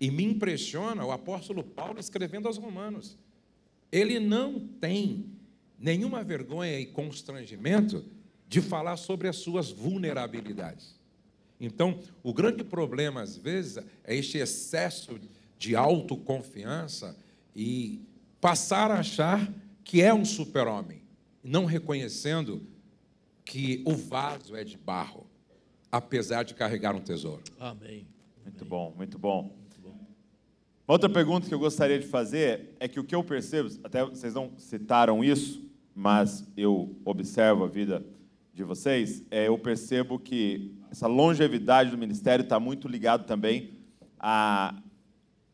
E 0.00 0.10
me 0.10 0.24
impressiona 0.24 1.04
o 1.04 1.10
apóstolo 1.10 1.62
Paulo 1.62 1.98
escrevendo 1.98 2.46
aos 2.46 2.56
Romanos. 2.56 3.18
Ele 3.90 4.20
não 4.20 4.60
tem 4.60 5.26
nenhuma 5.78 6.22
vergonha 6.22 6.78
e 6.78 6.86
constrangimento 6.86 8.04
de 8.48 8.60
falar 8.60 8.96
sobre 8.96 9.28
as 9.28 9.36
suas 9.36 9.70
vulnerabilidades. 9.70 10.97
Então, 11.60 11.98
o 12.22 12.32
grande 12.32 12.62
problema, 12.62 13.22
às 13.22 13.36
vezes, 13.36 13.84
é 14.04 14.14
este 14.14 14.38
excesso 14.38 15.18
de 15.58 15.74
autoconfiança 15.74 17.16
e 17.54 18.00
passar 18.40 18.90
a 18.90 19.00
achar 19.00 19.52
que 19.82 20.00
é 20.00 20.14
um 20.14 20.24
super-homem, 20.24 21.02
não 21.42 21.64
reconhecendo 21.64 22.62
que 23.44 23.82
o 23.86 23.94
vaso 23.94 24.54
é 24.54 24.62
de 24.62 24.76
barro, 24.76 25.26
apesar 25.90 26.44
de 26.44 26.54
carregar 26.54 26.94
um 26.94 27.00
tesouro. 27.00 27.42
Amém. 27.58 28.06
Muito 28.44 28.64
bom, 28.64 28.92
muito 28.96 29.18
bom. 29.18 29.58
Uma 30.88 30.94
outra 30.94 31.10
pergunta 31.10 31.46
que 31.46 31.52
eu 31.52 31.58
gostaria 31.58 31.98
de 31.98 32.06
fazer 32.06 32.74
é 32.80 32.88
que 32.88 32.98
o 32.98 33.04
que 33.04 33.14
eu 33.14 33.22
percebo, 33.22 33.68
até 33.84 34.02
vocês 34.02 34.32
não 34.32 34.52
citaram 34.56 35.22
isso, 35.22 35.62
mas 35.94 36.48
eu 36.56 36.96
observo 37.04 37.64
a 37.64 37.68
vida 37.68 38.02
de 38.58 38.64
vocês, 38.64 39.22
é, 39.30 39.46
eu 39.46 39.56
percebo 39.56 40.18
que 40.18 40.74
essa 40.90 41.06
longevidade 41.06 41.92
do 41.92 41.96
ministério 41.96 42.42
está 42.42 42.58
muito 42.58 42.88
ligado 42.88 43.24
também 43.24 43.70
a 44.18 44.74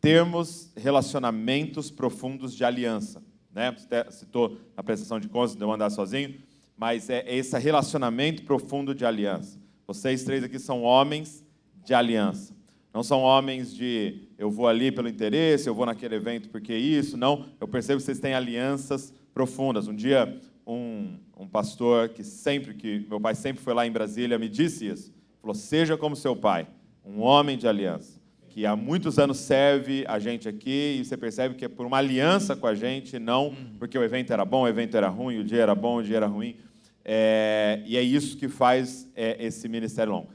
termos 0.01 0.73
relacionamentos 0.75 1.91
profundos 1.91 2.55
de 2.55 2.65
aliança. 2.65 3.23
Né? 3.53 3.73
Você 3.73 4.11
citou 4.11 4.59
na 4.75 4.83
prestação 4.83 5.21
de 5.21 5.29
contas, 5.29 5.55
de 5.55 5.63
eu 5.63 5.71
andar 5.71 5.91
sozinho, 5.91 6.35
mas 6.79 7.11
é 7.11 7.23
esse 7.29 7.59
relacionamento 7.59 8.43
profundo 8.43 8.95
de 8.95 9.05
aliança. 9.05 9.61
Vocês 9.87 10.25
três 10.25 10.43
aqui 10.43 10.59
são 10.59 10.83
homens 10.83 11.45
de 11.85 11.93
aliança. 11.93 12.57
Não 12.93 13.03
são 13.03 13.21
homens 13.21 13.75
de 13.75 14.29
eu 14.39 14.51
vou 14.51 14.67
ali 14.67 14.91
pelo 14.91 15.09
interesse, 15.09 15.69
eu 15.69 15.75
vou 15.75 15.85
naquele 15.85 16.15
evento 16.15 16.49
porque 16.49 16.75
isso. 16.75 17.19
Não, 17.19 17.45
eu 17.61 17.69
percebo 17.69 17.99
que 17.99 18.07
vocês 18.07 18.19
têm 18.19 18.33
alianças 18.33 19.13
profundas. 19.35 19.89
Um 19.89 19.95
dia, 19.95 20.41
um, 20.67 21.19
um 21.37 21.47
pastor 21.47 22.09
que 22.09 22.25
sempre, 22.25 22.75
que 22.75 23.07
meu 23.09 23.21
pai 23.21 23.35
sempre 23.35 23.63
foi 23.63 23.75
lá 23.75 23.87
em 23.87 23.91
Brasília, 23.91 24.39
me 24.39 24.49
disse 24.49 24.87
isso. 24.87 25.13
Falou: 25.41 25.55
seja 25.55 25.97
como 25.97 26.17
seu 26.17 26.35
pai, 26.35 26.67
um 27.05 27.21
homem 27.21 27.59
de 27.59 27.69
aliança, 27.69 28.21
que 28.49 28.65
há 28.65 28.75
muitos 28.75 29.19
anos 29.19 29.39
serve 29.39 30.05
a 30.09 30.19
gente 30.19 30.49
aqui 30.49 30.99
e 31.01 31.05
você 31.05 31.17
percebe 31.17 31.55
que 31.55 31.65
é 31.65 31.69
por 31.69 31.85
uma 31.85 31.99
aliança 31.99 32.57
com 32.57 32.67
a 32.67 32.75
gente, 32.75 33.19
não 33.19 33.55
porque 33.79 33.99
o 33.99 34.03
evento 34.03 34.33
era 34.33 34.45
bom, 34.45 34.63
o 34.63 34.69
evento 34.69 34.97
era 34.97 35.09
ruim, 35.09 35.39
o 35.39 35.45
dia 35.45 35.63
era 35.63 35.75
bom, 35.75 35.97
o 35.97 36.03
dia 36.03 36.17
era 36.17 36.27
ruim. 36.27 36.57
É, 37.05 37.83
e 37.85 37.97
é 37.97 38.03
isso 38.03 38.37
que 38.39 38.49
faz 38.49 39.11
é, 39.15 39.45
esse 39.45 39.69
ministério 39.69 40.13
longo. 40.13 40.33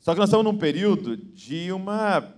Só 0.00 0.12
que 0.12 0.18
nós 0.18 0.28
estamos 0.28 0.44
num 0.44 0.58
período 0.58 1.16
de 1.16 1.70
uma 1.70 2.34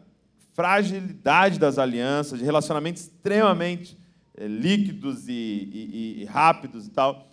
fragilidade 0.52 1.58
das 1.58 1.78
alianças, 1.78 2.38
de 2.38 2.44
relacionamentos 2.44 3.02
extremamente 3.02 3.96
líquidos 4.46 5.28
e, 5.28 5.32
e, 5.32 6.16
e 6.20 6.24
rápidos 6.24 6.86
e 6.86 6.90
tal. 6.90 7.28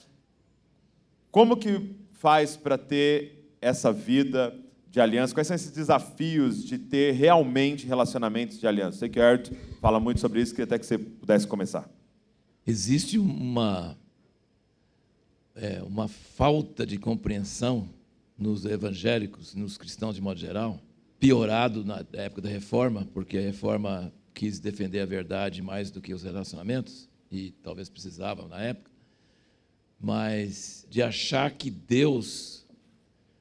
Como 1.31 1.57
que 1.57 1.95
faz 2.13 2.55
para 2.55 2.77
ter 2.77 3.55
essa 3.61 3.91
vida 3.91 4.55
de 4.89 4.99
aliança? 5.01 5.33
Quais 5.33 5.47
são 5.47 5.55
esses 5.55 5.71
desafios 5.71 6.63
de 6.63 6.77
ter 6.77 7.13
realmente 7.13 7.85
relacionamentos 7.85 8.59
de 8.59 8.65
aliança? 8.65 8.99
Sei 8.99 9.09
que 9.09 9.19
o 9.19 9.23
Ert 9.23 9.51
fala 9.81 9.99
muito 9.99 10.19
sobre 10.19 10.41
isso, 10.41 10.53
queria 10.53 10.65
até 10.65 10.79
que 10.79 10.85
você 10.85 10.97
pudesse 10.97 11.45
começar. 11.45 11.89
Existe 12.65 13.19
uma, 13.19 13.97
é, 15.53 15.83
uma 15.83 16.07
falta 16.07 16.85
de 16.85 16.97
compreensão 16.97 17.89
nos 18.37 18.65
evangélicos, 18.65 19.53
nos 19.53 19.77
cristãos 19.77 20.15
de 20.15 20.21
modo 20.21 20.39
geral, 20.39 20.79
piorado 21.19 21.85
na 21.85 22.05
época 22.13 22.41
da 22.41 22.49
reforma, 22.49 23.07
porque 23.13 23.37
a 23.37 23.41
reforma 23.41 24.11
quis 24.35 24.59
defender 24.59 24.99
a 24.99 25.05
verdade 25.05 25.61
mais 25.61 25.89
do 25.89 26.01
que 26.01 26.13
os 26.13 26.21
relacionamentos, 26.23 27.09
e 27.31 27.51
talvez 27.63 27.89
precisava 27.89 28.47
na 28.47 28.61
época, 28.61 28.91
mas 29.99 30.85
de 30.89 31.01
achar 31.01 31.49
que 31.51 31.71
Deus 31.71 32.65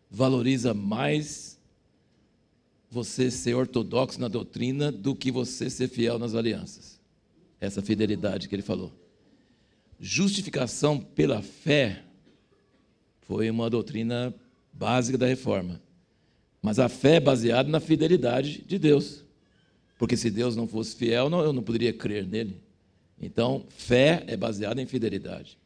valoriza 0.08 0.72
mais 0.72 1.58
você 2.88 3.28
ser 3.30 3.54
ortodoxo 3.54 4.20
na 4.20 4.28
doutrina 4.28 4.92
do 4.92 5.16
que 5.16 5.32
você 5.32 5.68
ser 5.68 5.88
fiel 5.88 6.18
nas 6.18 6.34
alianças. 6.34 7.00
Essa 7.60 7.82
fidelidade 7.82 8.48
que 8.48 8.54
ele 8.54 8.62
falou. 8.62 8.92
Justificação 9.98 11.00
pela 11.00 11.42
fé 11.42 12.04
foi 13.22 13.50
uma 13.50 13.68
doutrina 13.68 14.32
básica 14.72 15.18
da 15.18 15.26
reforma. 15.26 15.82
Mas 16.62 16.78
a 16.78 16.88
fé 16.88 17.16
é 17.16 17.20
baseada 17.20 17.68
na 17.68 17.80
fidelidade 17.80 18.62
de 18.62 18.78
Deus. 18.78 19.24
Porque 19.98 20.16
se 20.16 20.30
Deus 20.30 20.56
não 20.56 20.66
fosse 20.66 20.96
fiel, 20.96 21.30
eu 21.30 21.52
não 21.52 21.62
poderia 21.62 21.92
crer 21.92 22.26
nele. 22.26 22.60
Então, 23.20 23.64
fé 23.68 24.24
é 24.26 24.36
baseada 24.36 24.80
em 24.80 24.86
fidelidade. 24.86 25.58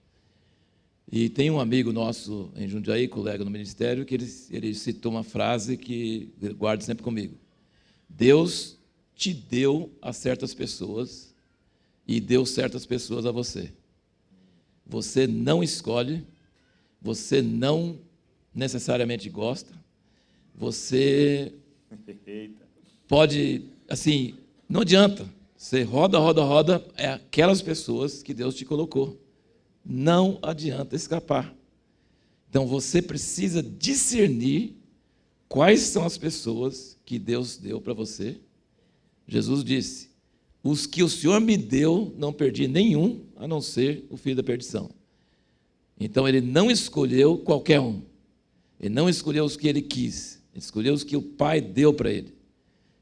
E 1.10 1.30
tem 1.30 1.50
um 1.50 1.58
amigo 1.58 1.90
nosso 1.90 2.52
em 2.54 2.68
Jundiaí, 2.68 3.08
colega 3.08 3.44
no 3.44 3.50
ministério, 3.50 4.04
que 4.04 4.14
ele, 4.14 4.26
ele 4.50 4.74
citou 4.74 5.10
uma 5.10 5.24
frase 5.24 5.76
que 5.76 6.30
guardo 6.56 6.82
sempre 6.82 7.02
comigo. 7.02 7.34
Deus 8.08 8.76
te 9.14 9.32
deu 9.32 9.90
a 10.02 10.12
certas 10.12 10.52
pessoas 10.52 11.34
e 12.06 12.20
deu 12.20 12.44
certas 12.44 12.84
pessoas 12.84 13.24
a 13.24 13.32
você. 13.32 13.72
Você 14.86 15.26
não 15.26 15.62
escolhe, 15.62 16.26
você 17.00 17.40
não 17.40 17.98
necessariamente 18.54 19.30
gosta, 19.30 19.72
você 20.54 21.54
pode, 23.08 23.64
assim, 23.88 24.34
não 24.68 24.82
adianta. 24.82 25.28
Você 25.56 25.82
roda, 25.82 26.18
roda, 26.18 26.42
roda, 26.42 26.86
é 26.96 27.08
aquelas 27.08 27.60
pessoas 27.60 28.22
que 28.22 28.32
Deus 28.32 28.54
te 28.54 28.64
colocou 28.64 29.18
não 29.88 30.38
adianta 30.42 30.94
escapar. 30.94 31.56
Então 32.50 32.66
você 32.66 33.00
precisa 33.00 33.62
discernir 33.62 34.76
quais 35.48 35.80
são 35.80 36.04
as 36.04 36.18
pessoas 36.18 36.98
que 37.06 37.18
Deus 37.18 37.56
deu 37.56 37.80
para 37.80 37.94
você. 37.94 38.38
Jesus 39.26 39.64
disse: 39.64 40.10
Os 40.62 40.86
que 40.86 41.02
o 41.02 41.08
Senhor 41.08 41.40
me 41.40 41.56
deu, 41.56 42.14
não 42.18 42.32
perdi 42.32 42.68
nenhum, 42.68 43.24
a 43.36 43.48
não 43.48 43.62
ser 43.62 44.06
o 44.10 44.16
filho 44.16 44.36
da 44.36 44.42
perdição. 44.42 44.90
Então 45.98 46.28
ele 46.28 46.42
não 46.42 46.70
escolheu 46.70 47.38
qualquer 47.38 47.80
um. 47.80 48.02
Ele 48.78 48.94
não 48.94 49.08
escolheu 49.08 49.44
os 49.44 49.56
que 49.56 49.66
ele 49.66 49.82
quis. 49.82 50.40
Ele 50.52 50.62
escolheu 50.62 50.94
os 50.94 51.02
que 51.02 51.16
o 51.16 51.22
Pai 51.22 51.60
deu 51.60 51.92
para 51.92 52.12
ele. 52.12 52.34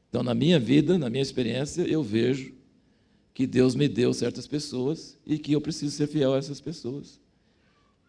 Então, 0.09 0.23
na 0.23 0.33
minha 0.33 0.59
vida, 0.59 0.97
na 0.97 1.09
minha 1.09 1.21
experiência, 1.21 1.81
eu 1.81 2.01
vejo 2.01 2.53
que 3.33 3.45
Deus 3.45 3.75
me 3.75 3.87
deu 3.87 4.13
certas 4.13 4.47
pessoas 4.47 5.17
e 5.25 5.37
que 5.37 5.51
eu 5.51 5.61
preciso 5.61 5.95
ser 5.95 6.07
fiel 6.07 6.33
a 6.33 6.37
essas 6.37 6.59
pessoas. 6.59 7.19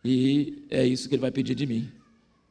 E 0.05 0.64
é 0.71 0.87
isso 0.87 1.09
que 1.09 1.14
ele 1.14 1.21
vai 1.21 1.31
pedir 1.31 1.55
de 1.55 1.67
mim. 1.67 1.90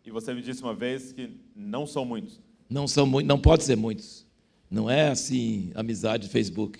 E 0.06 0.12
você 0.12 0.34
me 0.34 0.42
disse 0.42 0.62
uma 0.62 0.74
vez 0.74 1.12
que 1.12 1.30
não 1.56 1.88
são 1.88 2.06
muitos. 2.06 2.39
Não 2.70 2.88
são 2.88 3.06
muitos, 3.06 3.27
não 3.27 3.39
pode 3.39 3.63
ser 3.63 3.75
muitos. 3.75 4.25
Não 4.70 4.89
é 4.89 5.10
assim 5.10 5.72
amizade 5.74 6.27
Facebook. 6.27 6.80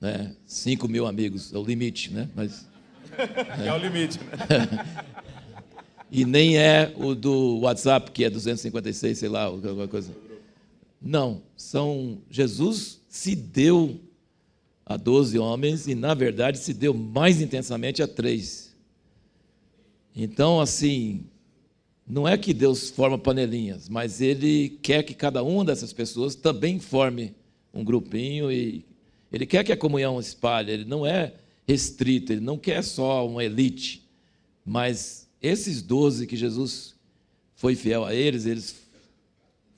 né? 0.00 0.34
5 0.46 0.88
mil 0.88 1.06
amigos, 1.06 1.52
é 1.52 1.58
o 1.58 1.64
limite, 1.64 2.10
né? 2.12 2.28
Mas, 2.34 2.66
é. 3.62 3.68
é 3.68 3.72
o 3.72 3.78
limite, 3.78 4.18
né? 4.18 4.96
e 6.10 6.24
nem 6.24 6.58
é 6.58 6.92
o 6.96 7.14
do 7.14 7.60
WhatsApp, 7.60 8.10
que 8.10 8.24
é 8.24 8.30
256, 8.30 9.16
sei 9.16 9.28
lá, 9.28 9.44
alguma 9.44 9.86
coisa. 9.86 10.12
Não, 11.04 11.42
são 11.54 12.22
Jesus 12.30 12.98
se 13.10 13.36
deu 13.36 14.00
a 14.86 14.96
12 14.96 15.38
homens 15.38 15.86
e, 15.86 15.94
na 15.94 16.14
verdade, 16.14 16.56
se 16.56 16.72
deu 16.72 16.94
mais 16.94 17.42
intensamente 17.42 18.02
a 18.02 18.08
três. 18.08 18.74
Então, 20.16 20.62
assim, 20.62 21.26
não 22.06 22.26
é 22.26 22.38
que 22.38 22.54
Deus 22.54 22.88
forma 22.88 23.18
panelinhas, 23.18 23.86
mas 23.86 24.22
Ele 24.22 24.78
quer 24.80 25.02
que 25.02 25.12
cada 25.12 25.42
uma 25.42 25.62
dessas 25.62 25.92
pessoas 25.92 26.34
também 26.34 26.80
forme 26.80 27.34
um 27.72 27.84
grupinho 27.84 28.50
e 28.50 28.82
Ele 29.30 29.44
quer 29.44 29.62
que 29.62 29.72
a 29.72 29.76
comunhão 29.76 30.18
espalhe. 30.18 30.72
Ele 30.72 30.84
não 30.86 31.04
é 31.04 31.34
restrito, 31.68 32.32
Ele 32.32 32.40
não 32.40 32.56
quer 32.56 32.82
só 32.82 33.28
uma 33.28 33.44
elite, 33.44 34.02
mas 34.64 35.28
esses 35.42 35.82
doze 35.82 36.26
que 36.26 36.34
Jesus 36.34 36.94
foi 37.54 37.74
fiel 37.74 38.06
a 38.06 38.14
eles, 38.14 38.46
eles 38.46 38.83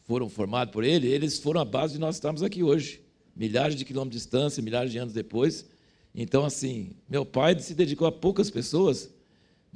foram 0.07 0.29
formados 0.29 0.73
por 0.73 0.85
Ele, 0.85 1.09
eles 1.09 1.39
foram 1.39 1.61
a 1.61 1.65
base 1.65 1.95
de 1.95 2.01
nós 2.01 2.17
estarmos 2.17 2.43
aqui 2.43 2.63
hoje, 2.63 3.03
milhares 3.35 3.77
de 3.77 3.85
quilômetros 3.85 4.21
de 4.21 4.25
distância, 4.25 4.63
milhares 4.63 4.93
de 4.93 4.99
anos 4.99 5.13
depois. 5.13 5.67
Então, 6.15 6.45
assim, 6.45 6.93
meu 7.09 7.27
pai 7.27 7.59
se 7.59 7.75
dedicou 7.75 8.07
a 8.07 8.13
poucas 8.13 8.51
pessoas 8.51 9.11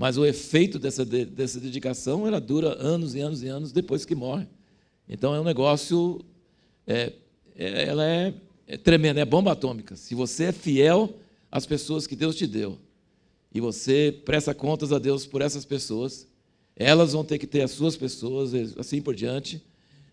mas 0.00 0.16
o 0.16 0.24
efeito 0.24 0.78
dessa, 0.78 1.04
dessa 1.04 1.60
dedicação 1.60 2.26
ela 2.26 2.40
dura 2.40 2.74
anos 2.82 3.14
e 3.14 3.20
anos 3.20 3.42
e 3.42 3.48
anos 3.48 3.70
depois 3.70 4.06
que 4.06 4.14
morre. 4.14 4.46
Então 5.06 5.34
é 5.34 5.40
um 5.40 5.44
negócio, 5.44 6.24
é, 6.86 7.12
é, 7.54 7.84
ela 7.84 8.06
é, 8.06 8.32
é 8.66 8.78
tremenda, 8.78 9.20
é 9.20 9.26
bomba 9.26 9.52
atômica. 9.52 9.96
Se 9.96 10.14
você 10.14 10.44
é 10.44 10.52
fiel 10.52 11.18
às 11.52 11.66
pessoas 11.66 12.06
que 12.06 12.16
Deus 12.16 12.34
te 12.34 12.46
deu 12.46 12.78
e 13.54 13.60
você 13.60 14.22
presta 14.24 14.54
contas 14.54 14.90
a 14.90 14.98
Deus 14.98 15.26
por 15.26 15.42
essas 15.42 15.66
pessoas, 15.66 16.26
elas 16.74 17.12
vão 17.12 17.22
ter 17.22 17.36
que 17.36 17.46
ter 17.46 17.60
as 17.60 17.72
suas 17.72 17.94
pessoas, 17.94 18.54
assim 18.78 19.02
por 19.02 19.14
diante, 19.14 19.62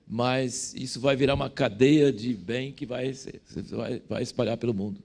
mas 0.07 0.73
isso 0.73 1.01
vai 1.01 1.15
virar 1.15 1.33
uma 1.33 1.49
cadeia 1.49 2.13
de 2.13 2.33
bem 2.33 2.71
que 2.71 2.85
vai, 2.85 3.11
vai, 3.69 4.01
vai 4.07 4.23
espalhar 4.23 4.57
pelo 4.57 4.73
mundo. 4.73 5.03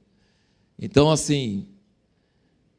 Então, 0.78 1.10
assim, 1.10 1.66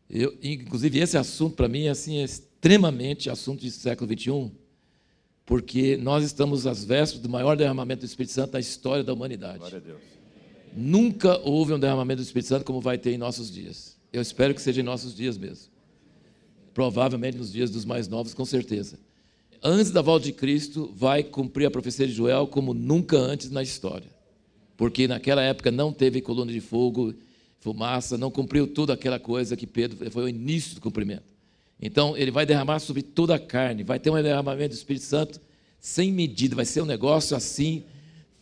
eu, 0.10 0.38
inclusive, 0.42 1.00
esse 1.00 1.18
assunto, 1.18 1.56
para 1.56 1.68
mim, 1.68 1.86
é, 1.86 1.90
assim, 1.90 2.20
é 2.20 2.24
extremamente 2.24 3.30
assunto 3.30 3.62
de 3.62 3.72
século 3.72 4.10
XXI, 4.10 4.52
porque 5.46 5.98
nós 5.98 6.24
estamos 6.24 6.66
às 6.66 6.86
vésperas 6.86 7.22
do 7.22 7.30
maior 7.30 7.58
derramamento 7.58 8.02
do 8.02 8.06
Espírito 8.06 8.32
Santo 8.32 8.52
da 8.52 8.60
história 8.60 9.04
da 9.04 9.14
humanidade. 9.14 9.60
Glória 9.60 9.80
a 9.80 9.82
Deus. 9.82 10.00
Nunca 10.76 11.38
houve 11.40 11.74
um 11.74 11.80
derramamento 11.80 12.22
do 12.22 12.26
Espírito 12.26 12.48
Santo 12.48 12.66
como 12.66 12.80
vai 12.80 12.98
ter 12.98 13.12
em 13.12 13.18
nossos 13.18 13.52
dias. 13.52 13.98
Eu 14.12 14.22
espero 14.22 14.56
que 14.56 14.62
seja 14.62 14.80
em 14.80 14.84
nossos 14.84 15.14
dias 15.14 15.38
mesmo. 15.38 15.72
Provavelmente 16.74 17.38
nos 17.38 17.52
dias 17.52 17.70
dos 17.70 17.84
mais 17.84 18.08
novos, 18.08 18.34
com 18.34 18.46
certeza. 18.46 18.98
Antes 19.66 19.92
da 19.92 20.02
volta 20.02 20.26
de 20.26 20.34
Cristo, 20.34 20.92
vai 20.94 21.24
cumprir 21.24 21.66
a 21.66 21.72
profecia 21.72 22.06
de 22.06 22.12
Joel 22.12 22.48
como 22.48 22.74
nunca 22.74 23.18
antes 23.18 23.50
na 23.50 23.64
história. 23.64 24.10
Porque 24.76 25.08
naquela 25.08 25.42
época 25.42 25.72
não 25.72 25.94
teve 25.94 26.20
coluna 26.20 26.52
de 26.52 26.60
fogo 26.60 27.14
fumaça, 27.62 28.18
não 28.18 28.30
cumpriu 28.30 28.68
toda 28.68 28.92
aquela 28.92 29.18
coisa 29.18 29.56
que 29.56 29.66
Pedro 29.66 30.12
foi 30.12 30.26
o 30.26 30.28
início 30.28 30.76
do 30.76 30.82
cumprimento. 30.82 31.34
Então, 31.82 32.18
ele 32.18 32.30
vai 32.30 32.46
derramar 32.46 32.80
sobre 32.80 33.02
toda 33.02 33.36
a 33.36 33.40
carne, 33.40 33.84
vai 33.84 34.00
ter 34.00 34.10
um 34.10 34.22
derramamento 34.22 34.76
do 34.76 34.78
Espírito 34.78 35.06
Santo 35.06 35.40
sem 35.80 36.12
medida, 36.12 36.58
vai 36.58 36.66
ser 36.66 36.82
um 36.82 36.86
negócio 36.86 37.36
assim, 37.36 37.84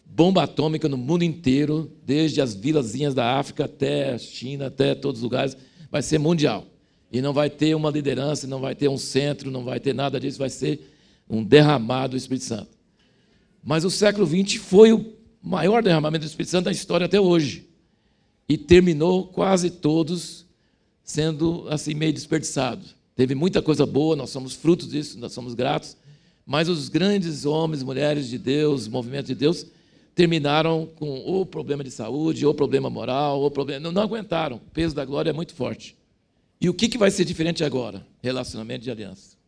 bomba 0.03 0.43
atômica 0.43 0.89
no 0.89 0.97
mundo 0.97 1.23
inteiro, 1.23 1.91
desde 2.03 2.41
as 2.41 2.55
vilazinhas 2.55 3.13
da 3.13 3.37
África 3.37 3.65
até 3.65 4.13
a 4.13 4.17
China, 4.17 4.67
até 4.67 4.95
todos 4.95 5.19
os 5.19 5.23
lugares, 5.23 5.55
vai 5.91 6.01
ser 6.01 6.17
mundial. 6.17 6.65
E 7.11 7.21
não 7.21 7.31
vai 7.31 7.49
ter 7.49 7.75
uma 7.75 7.91
liderança, 7.91 8.47
não 8.47 8.59
vai 8.59 8.73
ter 8.73 8.87
um 8.87 8.97
centro, 8.97 9.51
não 9.51 9.63
vai 9.63 9.79
ter 9.79 9.93
nada 9.93 10.19
disso, 10.19 10.39
vai 10.39 10.49
ser 10.49 10.90
um 11.31 11.43
derramado 11.43 12.11
do 12.11 12.17
Espírito 12.17 12.45
Santo. 12.45 12.69
Mas 13.63 13.85
o 13.85 13.89
século 13.89 14.27
XX 14.27 14.61
foi 14.61 14.91
o 14.91 15.13
maior 15.41 15.81
derramamento 15.81 16.25
do 16.25 16.27
Espírito 16.27 16.51
Santo 16.51 16.65
da 16.65 16.71
história 16.71 17.05
até 17.05 17.19
hoje 17.19 17.69
e 18.49 18.57
terminou 18.57 19.27
quase 19.27 19.69
todos 19.69 20.45
sendo 21.03 21.65
assim 21.69 21.93
meio 21.93 22.11
desperdiçados. 22.11 22.95
Teve 23.15 23.33
muita 23.33 23.61
coisa 23.61 23.85
boa, 23.85 24.15
nós 24.15 24.29
somos 24.29 24.53
frutos 24.53 24.89
disso, 24.89 25.17
nós 25.19 25.31
somos 25.31 25.53
gratos, 25.53 25.95
mas 26.45 26.67
os 26.67 26.89
grandes 26.89 27.45
homens, 27.45 27.81
mulheres 27.81 28.27
de 28.27 28.37
Deus, 28.37 28.87
movimento 28.87 29.27
de 29.27 29.35
Deus, 29.35 29.65
terminaram 30.13 30.89
com 30.95 31.07
ou 31.07 31.45
problema 31.45 31.83
de 31.83 31.91
saúde, 31.91 32.45
ou 32.45 32.53
problema 32.53 32.89
moral, 32.89 33.39
ou 33.39 33.49
problema. 33.49 33.79
Não, 33.79 33.91
não 33.91 34.01
aguentaram. 34.01 34.57
O 34.57 34.71
peso 34.71 34.93
da 34.93 35.05
glória 35.05 35.29
é 35.29 35.33
muito 35.33 35.53
forte. 35.53 35.95
E 36.59 36.69
o 36.69 36.73
que, 36.73 36.89
que 36.89 36.97
vai 36.97 37.09
ser 37.09 37.23
diferente 37.23 37.63
agora? 37.63 38.05
Relacionamento 38.21 38.83
de 38.83 38.91
aliança. 38.91 39.40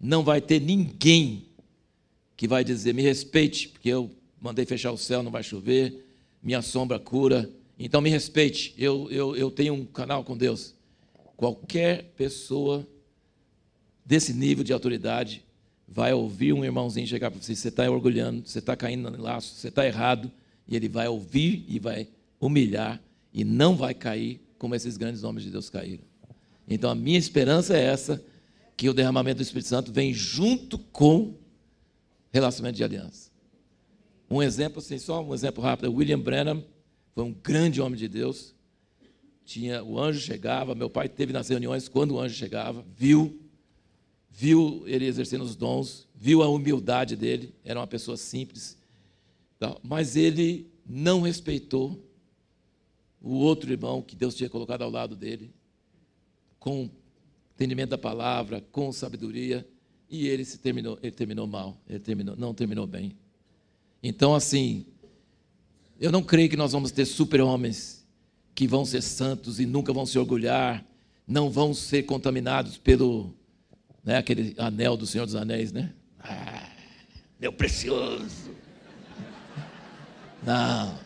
Não 0.00 0.22
vai 0.22 0.40
ter 0.40 0.60
ninguém 0.60 1.46
que 2.36 2.46
vai 2.46 2.62
dizer, 2.62 2.92
me 2.92 3.02
respeite, 3.02 3.68
porque 3.68 3.88
eu 3.88 4.10
mandei 4.40 4.66
fechar 4.66 4.92
o 4.92 4.98
céu, 4.98 5.22
não 5.22 5.30
vai 5.30 5.42
chover, 5.42 6.04
minha 6.42 6.60
sombra 6.60 6.98
cura, 6.98 7.50
então 7.78 8.00
me 8.00 8.10
respeite, 8.10 8.74
eu, 8.78 9.10
eu, 9.10 9.34
eu 9.36 9.50
tenho 9.50 9.74
um 9.74 9.84
canal 9.84 10.22
com 10.22 10.36
Deus. 10.36 10.74
Qualquer 11.36 12.12
pessoa 12.16 12.86
desse 14.04 14.32
nível 14.32 14.64
de 14.64 14.72
autoridade 14.72 15.42
vai 15.88 16.12
ouvir 16.12 16.52
um 16.52 16.64
irmãozinho 16.64 17.06
chegar 17.06 17.30
para 17.30 17.40
você, 17.40 17.54
você 17.54 17.68
está 17.68 17.90
orgulhando, 17.90 18.46
você 18.46 18.58
está 18.58 18.76
caindo 18.76 19.10
no 19.10 19.22
laço, 19.22 19.54
você 19.54 19.68
está 19.68 19.86
errado, 19.86 20.30
e 20.68 20.74
ele 20.76 20.88
vai 20.88 21.08
ouvir 21.08 21.64
e 21.68 21.78
vai 21.78 22.08
humilhar 22.40 23.00
e 23.32 23.44
não 23.44 23.76
vai 23.76 23.94
cair 23.94 24.40
como 24.58 24.74
esses 24.74 24.96
grandes 24.96 25.22
homens 25.22 25.44
de 25.44 25.50
Deus 25.50 25.68
caíram. 25.70 26.04
Então 26.68 26.90
a 26.90 26.94
minha 26.94 27.18
esperança 27.18 27.76
é 27.76 27.84
essa, 27.84 28.22
que 28.76 28.88
o 28.88 28.94
derramamento 28.94 29.38
do 29.38 29.42
Espírito 29.42 29.68
Santo 29.68 29.92
vem 29.92 30.12
junto 30.12 30.78
com 30.78 31.34
relacionamento 32.30 32.76
de 32.76 32.84
aliança. 32.84 33.30
Um 34.28 34.42
exemplo, 34.42 34.80
assim, 34.80 34.98
só 34.98 35.24
um 35.24 35.32
exemplo 35.32 35.62
rápido, 35.62 35.92
William 35.92 36.20
Branham 36.20 36.64
foi 37.14 37.24
um 37.24 37.32
grande 37.32 37.80
homem 37.80 37.98
de 37.98 38.08
Deus. 38.08 38.54
Tinha 39.44 39.82
o 39.82 39.98
anjo 39.98 40.20
chegava, 40.20 40.74
meu 40.74 40.90
pai 40.90 41.08
teve 41.08 41.32
nas 41.32 41.48
reuniões 41.48 41.88
quando 41.88 42.12
o 42.12 42.20
anjo 42.20 42.34
chegava, 42.34 42.84
viu, 42.94 43.40
viu 44.28 44.82
ele 44.86 45.06
exercendo 45.06 45.42
os 45.42 45.56
dons, 45.56 46.06
viu 46.14 46.42
a 46.42 46.48
humildade 46.48 47.16
dele, 47.16 47.54
era 47.64 47.78
uma 47.78 47.86
pessoa 47.86 48.16
simples, 48.16 48.76
mas 49.82 50.16
ele 50.16 50.70
não 50.84 51.22
respeitou 51.22 52.04
o 53.22 53.34
outro 53.36 53.70
irmão 53.72 54.02
que 54.02 54.14
Deus 54.14 54.34
tinha 54.34 54.50
colocado 54.50 54.82
ao 54.82 54.90
lado 54.90 55.16
dele, 55.16 55.54
com 56.58 56.90
entendimento 57.56 57.90
da 57.90 57.98
palavra, 57.98 58.62
com 58.70 58.92
sabedoria, 58.92 59.66
e 60.10 60.28
ele 60.28 60.44
se 60.44 60.58
terminou, 60.58 60.98
ele 61.02 61.12
terminou 61.12 61.46
mal, 61.46 61.76
ele 61.88 61.98
terminou, 61.98 62.36
não 62.36 62.54
terminou 62.54 62.86
bem. 62.86 63.16
Então, 64.02 64.34
assim, 64.34 64.84
eu 65.98 66.12
não 66.12 66.22
creio 66.22 66.50
que 66.50 66.56
nós 66.56 66.72
vamos 66.72 66.92
ter 66.92 67.06
super-homens 67.06 68.06
que 68.54 68.68
vão 68.68 68.84
ser 68.84 69.02
santos 69.02 69.58
e 69.58 69.66
nunca 69.66 69.92
vão 69.92 70.04
se 70.04 70.18
orgulhar, 70.18 70.84
não 71.26 71.50
vão 71.50 71.72
ser 71.72 72.04
contaminados 72.04 72.76
pelo 72.76 73.34
né, 74.04 74.18
aquele 74.18 74.54
anel 74.58 74.96
do 74.96 75.06
Senhor 75.06 75.24
dos 75.24 75.34
Anéis, 75.34 75.72
né? 75.72 75.92
Ah, 76.20 76.68
meu 77.40 77.52
precioso. 77.52 78.50
Não. 80.42 80.98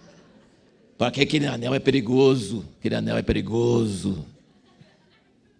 Para 0.98 1.10
que 1.10 1.22
aquele 1.22 1.46
anel 1.46 1.74
é 1.74 1.78
perigoso? 1.78 2.66
Aquele 2.78 2.96
anel 2.96 3.16
é 3.16 3.22
perigoso. 3.22 4.26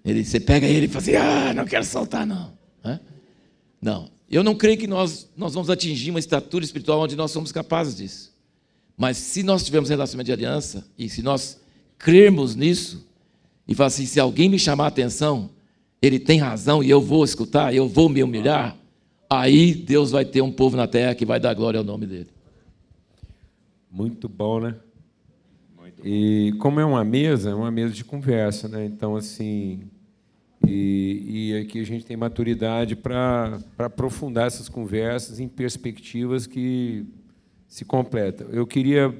Ele, 0.05 0.25
você 0.25 0.41
pega 0.41 0.67
ele 0.67 0.87
e 0.87 0.89
fala 0.89 1.03
assim: 1.03 1.17
ah, 1.17 1.55
não 1.55 1.65
quero 1.65 1.85
soltar, 1.85 2.27
não. 2.27 2.59
Não. 3.81 4.11
Eu 4.31 4.45
não 4.45 4.55
creio 4.55 4.79
que 4.79 4.87
nós, 4.87 5.29
nós 5.37 5.55
vamos 5.55 5.71
atingir 5.71 6.11
uma 6.11 6.19
estatura 6.19 6.65
espiritual 6.65 7.01
onde 7.01 7.17
nós 7.17 7.31
somos 7.31 7.51
capazes 7.51 7.97
disso. 7.97 8.33
Mas 8.97 9.17
se 9.17 9.43
nós 9.43 9.65
tivermos 9.65 9.89
relacionamento 9.89 10.27
de 10.27 10.33
aliança, 10.33 10.87
e 10.97 11.09
se 11.09 11.23
nós 11.23 11.59
crermos 11.99 12.55
nisso, 12.55 13.07
e 13.67 13.75
falar 13.75 13.89
assim: 13.89 14.07
se 14.07 14.21
alguém 14.21 14.49
me 14.49 14.59
chamar 14.59 14.85
a 14.85 14.89
atenção, 14.89 15.51
ele 16.01 16.19
tem 16.19 16.39
razão 16.39 16.83
e 16.83 16.91
eu 16.91 17.01
vou 17.01 17.25
escutar, 17.25 17.75
eu 17.75 17.89
vou 17.89 18.09
me 18.09 18.23
humilhar, 18.23 18.77
aí 19.29 19.75
Deus 19.75 20.11
vai 20.11 20.25
ter 20.25 20.43
um 20.43 20.53
povo 20.53 20.77
na 20.77 20.87
terra 20.87 21.15
que 21.15 21.27
vai 21.27 21.41
dar 21.41 21.55
glória 21.55 21.79
ao 21.79 21.85
nome 21.85 22.07
dele. 22.07 22.29
Muito 23.91 24.29
bom, 24.29 24.61
né? 24.61 24.77
E 26.03 26.55
como 26.59 26.81
é 26.81 26.85
uma 26.85 27.05
mesa, 27.05 27.51
é 27.51 27.55
uma 27.55 27.71
mesa 27.71 27.93
de 27.93 28.05
conversa, 28.05 28.69
né? 28.69 28.85
Então, 28.85 29.17
assim, 29.17 29.81
e, 30.67 31.51
e 31.53 31.57
aqui 31.59 31.81
a 31.81 31.85
gente 31.85 32.05
tem 32.05 32.17
maturidade 32.17 32.95
para 32.95 33.59
aprofundar 33.79 34.47
essas 34.47 34.69
conversas 34.69 35.41
em 35.41 35.49
perspectivas 35.49 36.47
que 36.47 37.07
se 37.67 37.85
completa. 37.85 38.47
Eu 38.51 38.67
queria 38.67 39.15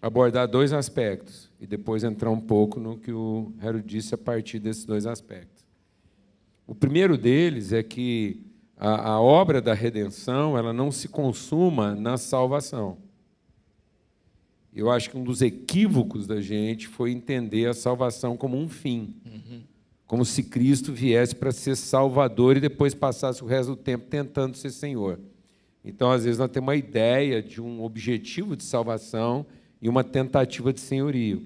abordar 0.00 0.48
dois 0.48 0.72
aspectos 0.72 1.50
e 1.60 1.66
depois 1.66 2.04
entrar 2.04 2.30
um 2.30 2.40
pouco 2.40 2.78
no 2.78 2.96
que 2.96 3.12
o 3.12 3.52
Harold 3.60 3.86
disse 3.86 4.14
a 4.14 4.18
partir 4.18 4.58
desses 4.58 4.84
dois 4.84 5.06
aspectos. 5.06 5.64
O 6.66 6.74
primeiro 6.74 7.16
deles 7.16 7.72
é 7.72 7.82
que 7.82 8.44
a, 8.76 9.12
a 9.12 9.20
obra 9.20 9.60
da 9.60 9.74
redenção 9.74 10.56
ela 10.56 10.72
não 10.72 10.90
se 10.90 11.08
consuma 11.08 11.94
na 11.94 12.16
salvação. 12.16 12.98
Eu 14.76 14.90
acho 14.90 15.08
que 15.08 15.16
um 15.16 15.24
dos 15.24 15.40
equívocos 15.40 16.26
da 16.26 16.38
gente 16.38 16.86
foi 16.86 17.10
entender 17.10 17.66
a 17.66 17.72
salvação 17.72 18.36
como 18.36 18.58
um 18.58 18.68
fim. 18.68 19.14
Uhum. 19.24 19.62
Como 20.06 20.22
se 20.22 20.42
Cristo 20.42 20.92
viesse 20.92 21.34
para 21.34 21.50
ser 21.50 21.74
Salvador 21.76 22.58
e 22.58 22.60
depois 22.60 22.94
passasse 22.94 23.42
o 23.42 23.46
resto 23.46 23.70
do 23.70 23.76
tempo 23.76 24.04
tentando 24.10 24.54
ser 24.54 24.70
Senhor. 24.70 25.18
Então, 25.82 26.10
às 26.12 26.24
vezes, 26.24 26.38
nós 26.38 26.50
temos 26.50 26.66
uma 26.66 26.76
ideia 26.76 27.42
de 27.42 27.62
um 27.62 27.82
objetivo 27.82 28.54
de 28.54 28.64
salvação 28.64 29.46
e 29.80 29.88
uma 29.88 30.04
tentativa 30.04 30.74
de 30.74 30.80
senhorio, 30.80 31.42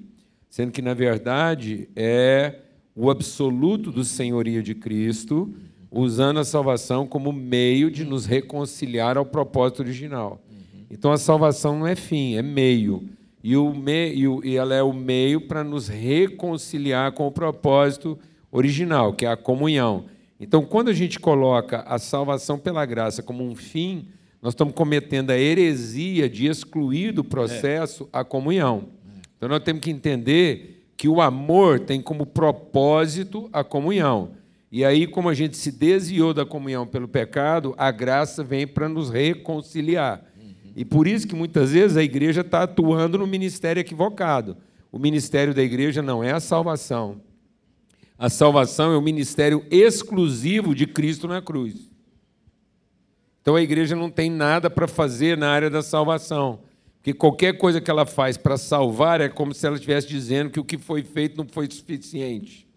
sendo 0.49 0.73
que, 0.73 0.83
na 0.83 0.93
verdade, 0.93 1.89
é 1.95 2.63
o 2.97 3.11
absoluto 3.11 3.93
do 3.93 4.03
senhorio 4.03 4.61
de 4.61 4.75
Cristo, 4.75 5.55
usando 5.89 6.41
a 6.41 6.45
salvação 6.45 7.07
como 7.07 7.33
meio 7.33 7.93
de 7.93 8.05
nos 8.05 8.27
reconciliar 8.27 9.17
ao 9.17 9.25
propósito 9.25 9.83
original. 9.83 10.43
Então, 10.91 11.13
a 11.13 11.19
salvação 11.19 11.79
não 11.79 11.87
é 11.87 11.95
fim, 11.95 12.35
é 12.35 12.43
meio. 12.43 13.09
E, 13.43 13.57
o 13.57 13.75
meio, 13.75 14.41
e 14.45 14.57
ela 14.57 14.75
é 14.75 14.83
o 14.83 14.93
meio 14.93 15.41
para 15.41 15.65
nos 15.65 15.89
reconciliar 15.89 17.13
com 17.13 17.27
o 17.27 17.33
propósito 17.33 18.19
original, 18.53 19.13
que 19.15 19.25
é 19.25 19.31
a 19.31 19.37
comunhão. 19.37 20.05
Então, 20.39 20.65
quando 20.65 20.89
a 20.89 20.93
gente 20.93 21.19
coloca 21.19 21.81
a 21.87 21.99
salvação 21.99 22.59
pela 22.59 22.85
graça 22.85 23.23
como 23.23 23.45
um 23.45 23.55
fim, 23.55 24.09
nós 24.43 24.55
estamos 24.55 24.75
cometendo 24.75 25.31
a 25.31 25.39
heresia 25.39 26.29
de 26.29 26.47
excluir 26.47 27.13
do 27.13 27.23
processo 27.23 28.09
a 28.13 28.25
comunhão. 28.25 28.89
Então 29.37 29.49
nós 29.49 29.63
temos 29.63 29.83
que 29.83 29.91
entender 29.91 30.87
que 30.97 31.09
o 31.09 31.21
amor 31.21 31.81
tem 31.81 32.01
como 32.01 32.27
propósito 32.27 33.49
a 33.53 33.65
comunhão. 33.65 34.33
E 34.73 34.85
aí, 34.85 35.07
como 35.07 35.29
a 35.29 35.35
gente 35.35 35.57
se 35.57 35.73
desviou 35.73 36.33
da 36.33 36.47
comunhão 36.47 36.87
pelo 36.87 37.09
pecado, 37.09 37.75
a 37.77 37.91
graça 37.91 38.45
vem 38.45 38.67
para 38.67 38.89
nos 38.89 39.11
reconciliar. 39.11 40.23
E 40.77 40.85
por 40.85 41.07
isso 41.07 41.27
que 41.27 41.35
muitas 41.35 41.73
vezes 41.73 41.97
a 41.97 42.03
igreja 42.03 42.43
está 42.43 42.63
atuando 42.63 43.19
no 43.19 43.27
ministério 43.27 43.81
equivocado. 43.81 44.57
O 44.93 44.99
ministério 44.99 45.55
da 45.55 45.63
igreja 45.63 46.03
não 46.03 46.23
é 46.23 46.33
a 46.33 46.41
salvação. 46.41 47.21
A 48.19 48.29
salvação 48.29 48.93
é 48.93 48.97
o 48.97 49.03
ministério 49.03 49.65
exclusivo 49.71 50.75
de 50.75 50.87
Cristo 50.87 51.27
na 51.27 51.41
cruz. 51.41 51.91
Então 53.41 53.57
a 53.57 53.63
igreja 53.63 53.97
não 53.97 54.11
tem 54.11 54.31
nada 54.31 54.69
para 54.69 54.87
fazer 54.87 55.37
na 55.37 55.49
área 55.49 55.71
da 55.71 55.83
salvação. 55.83 56.61
Porque 56.97 57.15
qualquer 57.15 57.57
coisa 57.57 57.81
que 57.81 57.91
ela 57.91 58.05
faz 58.05 58.37
para 58.37 58.59
salvar 58.59 59.23
é 59.23 59.29
como 59.29 59.55
se 59.55 59.67
ela 59.67 59.77
estivesse 59.77 60.07
dizendo 60.07 60.51
que 60.51 60.61
o 60.61 60.65
que 60.65 60.77
foi 60.77 61.03
feito 61.03 61.37
não 61.39 61.47
foi 61.49 61.67
suficiente. 61.71 62.69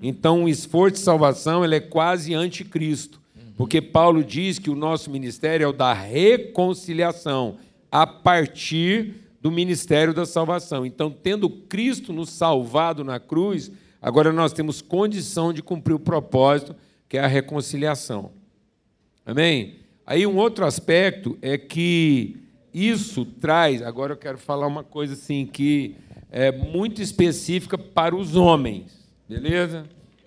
Então, 0.00 0.44
o 0.44 0.48
esforço 0.48 0.96
de 0.96 1.00
salvação 1.00 1.64
ele 1.64 1.74
é 1.74 1.80
quase 1.80 2.32
anticristo. 2.32 3.20
Porque 3.56 3.80
Paulo 3.80 4.22
diz 4.22 4.58
que 4.58 4.68
o 4.68 4.76
nosso 4.76 5.10
ministério 5.10 5.64
é 5.64 5.68
o 5.68 5.72
da 5.72 5.92
reconciliação, 5.92 7.56
a 7.90 8.06
partir 8.06 9.14
do 9.40 9.50
ministério 9.50 10.12
da 10.12 10.26
salvação. 10.26 10.84
Então, 10.84 11.10
tendo 11.10 11.48
Cristo 11.48 12.12
nos 12.12 12.30
salvado 12.30 13.02
na 13.02 13.18
cruz, 13.18 13.70
agora 14.02 14.32
nós 14.32 14.52
temos 14.52 14.82
condição 14.82 15.52
de 15.52 15.62
cumprir 15.62 15.94
o 15.94 16.00
propósito, 16.00 16.76
que 17.08 17.16
é 17.16 17.20
a 17.20 17.26
reconciliação. 17.26 18.32
Amém? 19.24 19.76
Aí 20.04 20.26
um 20.26 20.36
outro 20.36 20.64
aspecto 20.64 21.38
é 21.40 21.56
que 21.56 22.36
isso 22.74 23.24
traz, 23.24 23.80
agora 23.80 24.12
eu 24.12 24.16
quero 24.16 24.36
falar 24.36 24.66
uma 24.66 24.84
coisa 24.84 25.14
assim 25.14 25.46
que 25.46 25.96
é 26.30 26.52
muito 26.52 27.00
específica 27.00 27.78
para 27.78 28.14
os 28.14 28.36
homens, 28.36 29.08
beleza? 29.28 29.86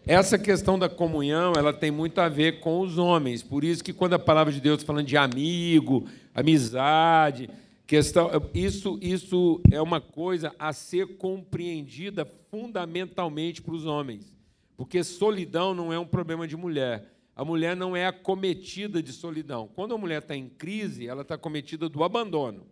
Essa 0.10 0.40
questão 0.40 0.80
da 0.80 0.90
comunhão, 0.90 1.54
ela 1.56 1.72
tem 1.72 1.92
muito 1.92 2.20
a 2.20 2.28
ver 2.28 2.60
com 2.62 2.80
os 2.80 2.98
homens. 2.98 3.44
Por 3.44 3.64
isso 3.64 3.84
que 3.84 3.94
quando 3.94 4.14
a 4.14 4.20
palavra 4.20 4.52
de 4.52 4.60
Deus 4.60 4.78
está 4.78 4.88
falando 4.88 5.06
de 5.06 5.16
amigo, 5.16 6.08
amizade, 6.34 7.48
questão, 7.86 8.32
isso, 8.52 8.98
isso 9.04 9.62
é 9.70 9.80
uma 9.80 10.02
coisa 10.02 10.52
a 10.58 10.74
ser 10.74 11.18
compreendida 11.18 12.26
fundamentalmente 12.50 13.62
para 13.62 13.76
os 13.76 13.86
homens. 13.86 14.36
Porque 14.76 15.04
solidão 15.04 15.76
não 15.76 15.94
é 15.94 16.00
um 16.00 16.08
problema 16.08 16.48
de 16.48 16.58
mulher 16.58 17.06
a 17.40 17.46
mulher 17.46 17.74
não 17.74 17.96
é 17.96 18.06
acometida 18.06 19.02
de 19.02 19.14
solidão. 19.14 19.70
Quando 19.74 19.94
a 19.94 19.98
mulher 19.98 20.22
está 20.22 20.36
em 20.36 20.50
crise, 20.50 21.08
ela 21.08 21.22
está 21.22 21.36
acometida 21.36 21.88
do 21.88 22.04
abandono. 22.04 22.68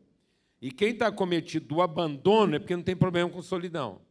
E 0.62 0.74
quem 0.74 0.90
está 0.90 1.08
acometido 1.08 1.68
do 1.68 1.82
abandono 1.82 2.54
é 2.54 2.60
porque 2.60 2.76
não 2.76 2.84
tem 2.84 2.94
problema 2.94 3.30
com 3.30 3.42
solidão. 3.42 4.02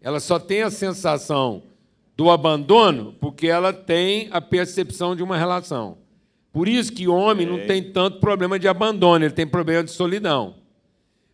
Ela 0.00 0.20
só 0.20 0.38
tem 0.38 0.62
a 0.62 0.70
sensação 0.70 1.62
do 2.16 2.30
abandono 2.30 3.14
porque 3.20 3.46
ela 3.46 3.72
tem 3.72 4.28
a 4.30 4.40
percepção 4.40 5.14
de 5.14 5.22
uma 5.22 5.36
relação. 5.36 5.98
Por 6.52 6.68
isso 6.68 6.92
que 6.92 7.06
o 7.06 7.14
homem 7.14 7.46
não 7.46 7.66
tem 7.66 7.92
tanto 7.92 8.18
problema 8.18 8.58
de 8.58 8.66
abandono, 8.66 9.24
ele 9.24 9.34
tem 9.34 9.46
problema 9.46 9.84
de 9.84 9.90
solidão. 9.90 10.56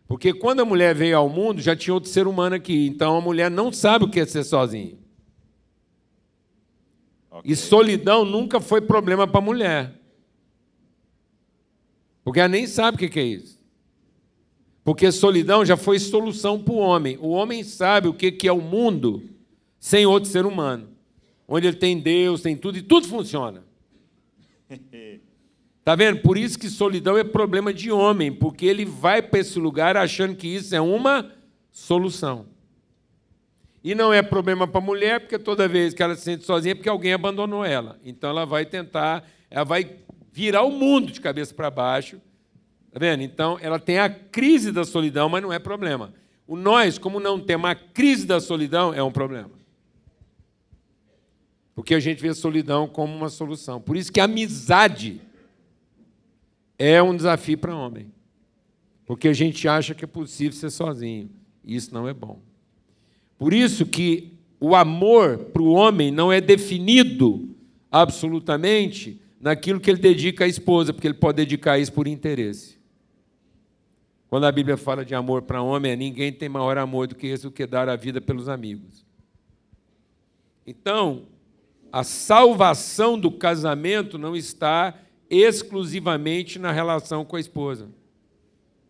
Porque 0.07 0.33
quando 0.33 0.61
a 0.61 0.65
mulher 0.65 0.95
veio 0.95 1.17
ao 1.17 1.27
mundo, 1.27 1.61
já 1.61 1.75
tinha 1.75 1.93
outro 1.93 2.09
ser 2.09 2.27
humano 2.27 2.55
aqui. 2.55 2.87
Então 2.87 3.17
a 3.17 3.21
mulher 3.21 3.51
não 3.51 3.71
sabe 3.71 4.05
o 4.05 4.09
que 4.09 4.19
é 4.19 4.25
ser 4.25 4.43
sozinha. 4.43 4.95
Okay. 7.29 7.51
E 7.51 7.55
solidão 7.55 8.23
nunca 8.23 8.61
foi 8.61 8.79
problema 8.79 9.27
para 9.27 9.39
a 9.39 9.43
mulher. 9.43 9.93
Porque 12.23 12.39
ela 12.39 12.49
nem 12.49 12.67
sabe 12.67 12.95
o 12.95 13.09
que 13.09 13.19
é 13.19 13.23
isso. 13.23 13.56
Porque 14.87 15.11
solidão 15.11 15.65
já 15.65 15.75
foi 15.75 15.99
solução 15.99 16.57
para 16.57 16.73
o 16.73 16.77
homem. 16.77 17.17
O 17.19 17.27
homem 17.31 17.61
sabe 17.61 18.07
o 18.07 18.13
que 18.13 18.47
é 18.47 18.51
o 18.53 18.61
mundo 18.61 19.21
sem 19.77 20.05
outro 20.05 20.29
ser 20.29 20.45
humano. 20.45 20.87
Onde 21.45 21.67
ele 21.67 21.75
tem 21.75 21.99
Deus, 21.99 22.39
tem 22.39 22.55
tudo, 22.55 22.77
e 22.77 22.81
tudo 22.81 23.05
funciona. 23.05 23.65
Está 24.69 25.91
vendo? 25.93 26.21
Por 26.21 26.37
isso 26.37 26.57
que 26.57 26.69
solidão 26.69 27.17
é 27.17 27.23
problema 27.25 27.73
de 27.73 27.91
homem, 27.91 28.31
porque 28.31 28.65
ele 28.65 28.85
vai 28.85 29.21
para 29.21 29.41
esse 29.41 29.59
lugar 29.59 29.97
achando 29.97 30.37
que 30.37 30.47
isso 30.47 30.73
é 30.73 30.79
uma 30.79 31.33
solução. 31.69 32.45
E 33.83 33.93
não 33.93 34.13
é 34.13 34.21
problema 34.21 34.65
para 34.65 34.79
a 34.79 34.85
mulher, 34.85 35.19
porque 35.19 35.37
toda 35.37 35.67
vez 35.67 35.93
que 35.93 36.01
ela 36.01 36.15
se 36.15 36.21
sente 36.21 36.45
sozinha 36.45 36.71
é 36.71 36.75
porque 36.75 36.87
alguém 36.87 37.11
abandonou 37.11 37.65
ela. 37.65 37.99
Então 38.05 38.29
ela 38.29 38.45
vai 38.45 38.65
tentar, 38.65 39.27
ela 39.51 39.65
vai 39.65 39.97
virar 40.31 40.63
o 40.63 40.71
mundo 40.71 41.11
de 41.11 41.19
cabeça 41.19 41.53
para 41.53 41.69
baixo. 41.69 42.21
Está 42.97 43.05
vendo? 43.05 43.21
Então 43.21 43.59
ela 43.61 43.77
tem 43.77 43.99
a 43.99 44.09
crise 44.09 44.71
da 44.71 44.83
solidão, 44.83 45.29
mas 45.29 45.43
não 45.43 45.53
é 45.53 45.59
problema. 45.59 46.11
O 46.47 46.55
nós, 46.55 46.97
como 46.97 47.19
não 47.19 47.39
temos 47.39 47.69
a 47.69 47.75
crise 47.75 48.25
da 48.25 48.39
solidão, 48.39 48.91
é 48.91 49.03
um 49.03 49.11
problema. 49.11 49.51
Porque 51.75 51.93
a 51.93 51.99
gente 51.99 52.19
vê 52.19 52.29
a 52.29 52.33
solidão 52.33 52.87
como 52.87 53.15
uma 53.15 53.29
solução. 53.29 53.79
Por 53.79 53.95
isso 53.95 54.11
que 54.11 54.19
a 54.19 54.23
amizade 54.23 55.21
é 56.79 57.01
um 57.03 57.15
desafio 57.15 57.59
para 57.59 57.75
homem. 57.75 58.11
Porque 59.05 59.27
a 59.27 59.33
gente 59.33 59.67
acha 59.67 59.93
que 59.93 60.03
é 60.03 60.07
possível 60.07 60.53
ser 60.53 60.71
sozinho. 60.71 61.29
E 61.63 61.75
isso 61.75 61.93
não 61.93 62.07
é 62.07 62.13
bom. 62.15 62.41
Por 63.37 63.53
isso 63.53 63.85
que 63.85 64.33
o 64.59 64.75
amor 64.75 65.37
para 65.37 65.61
o 65.61 65.71
homem 65.71 66.09
não 66.09 66.33
é 66.33 66.41
definido 66.41 67.55
absolutamente 67.91 69.21
naquilo 69.39 69.79
que 69.79 69.91
ele 69.91 69.99
dedica 69.99 70.45
à 70.45 70.47
esposa, 70.47 70.91
porque 70.91 71.05
ele 71.05 71.13
pode 71.13 71.35
dedicar 71.35 71.77
isso 71.77 71.93
por 71.93 72.07
interesse. 72.07 72.76
Quando 74.29 74.45
a 74.45 74.51
Bíblia 74.51 74.77
fala 74.77 75.05
de 75.05 75.15
amor 75.15 75.43
para 75.43 75.61
homem, 75.61 75.95
ninguém 75.95 76.31
tem 76.31 76.49
maior 76.49 76.77
amor 76.77 77.07
do 77.07 77.15
que 77.15 77.27
esse, 77.27 77.43
do 77.43 77.51
que 77.51 77.65
dar 77.65 77.87
a 77.87 77.95
vida 77.95 78.19
pelos 78.19 78.49
amigos. 78.49 79.05
Então, 80.65 81.23
a 81.91 82.03
salvação 82.03 83.17
do 83.17 83.31
casamento 83.31 84.17
não 84.17 84.35
está 84.35 84.93
exclusivamente 85.29 86.59
na 86.59 86.71
relação 86.71 87.23
com 87.23 87.35
a 87.35 87.39
esposa 87.39 87.89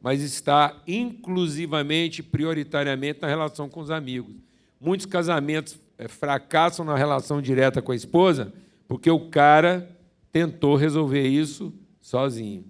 mas 0.02 0.22
está 0.22 0.82
inclusivamente, 0.88 2.22
prioritariamente 2.22 3.20
na 3.22 3.28
relação 3.28 3.68
com 3.70 3.82
os 3.82 3.92
amigos. 3.92 4.36
Muitos 4.80 5.06
casamentos 5.06 5.80
é, 5.98 6.08
fracassam 6.08 6.86
na 6.86 6.96
relação 6.96 7.42
direta 7.42 7.82
com 7.82 7.92
a 7.92 7.96
esposa 7.96 8.54
porque 8.88 9.10
o 9.10 9.30
cara 9.30 9.90
tentou 10.32 10.76
resolver 10.76 11.28
isso 11.28 11.74
sozinho. 12.00 12.64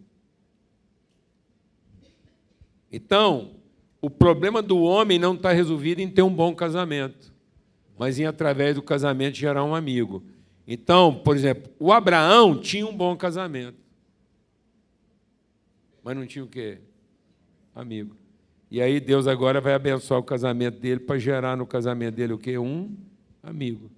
Então, 2.92 3.52
o 4.02 4.10
problema 4.10 4.62
do 4.62 4.80
homem 4.82 5.20
não 5.20 5.34
está 5.34 5.52
resolvido 5.52 6.00
em 6.00 6.10
ter 6.10 6.22
um 6.22 6.34
bom 6.34 6.56
casamento, 6.56 7.34
mas 7.98 8.20
em, 8.20 8.26
através 8.26 8.76
do 8.76 8.82
casamento, 8.82 9.38
gerar 9.38 9.64
um 9.64 9.76
amigo. 9.76 10.24
Então, 10.68 11.14
por 11.14 11.36
exemplo, 11.36 11.72
o 11.80 11.92
Abraão 11.92 12.60
tinha 12.60 12.86
um 12.86 12.96
bom 12.96 13.16
casamento, 13.16 13.78
mas 16.04 16.16
não 16.16 16.26
tinha 16.26 16.44
o 16.44 16.48
quê? 16.48 16.80
amigo. 17.80 18.16
E 18.70 18.82
aí 18.82 19.00
Deus 19.00 19.28
agora 19.28 19.62
vai 19.62 19.74
abençoar 19.74 20.20
o 20.20 20.24
casamento 20.24 20.80
dele 20.80 21.00
para 21.00 21.18
gerar 21.18 21.56
no 21.56 21.66
casamento 21.66 22.16
dele 22.16 22.34
o 22.34 22.38
quê? 22.38 22.58
Um 22.58 22.96
amigo. 23.42 23.90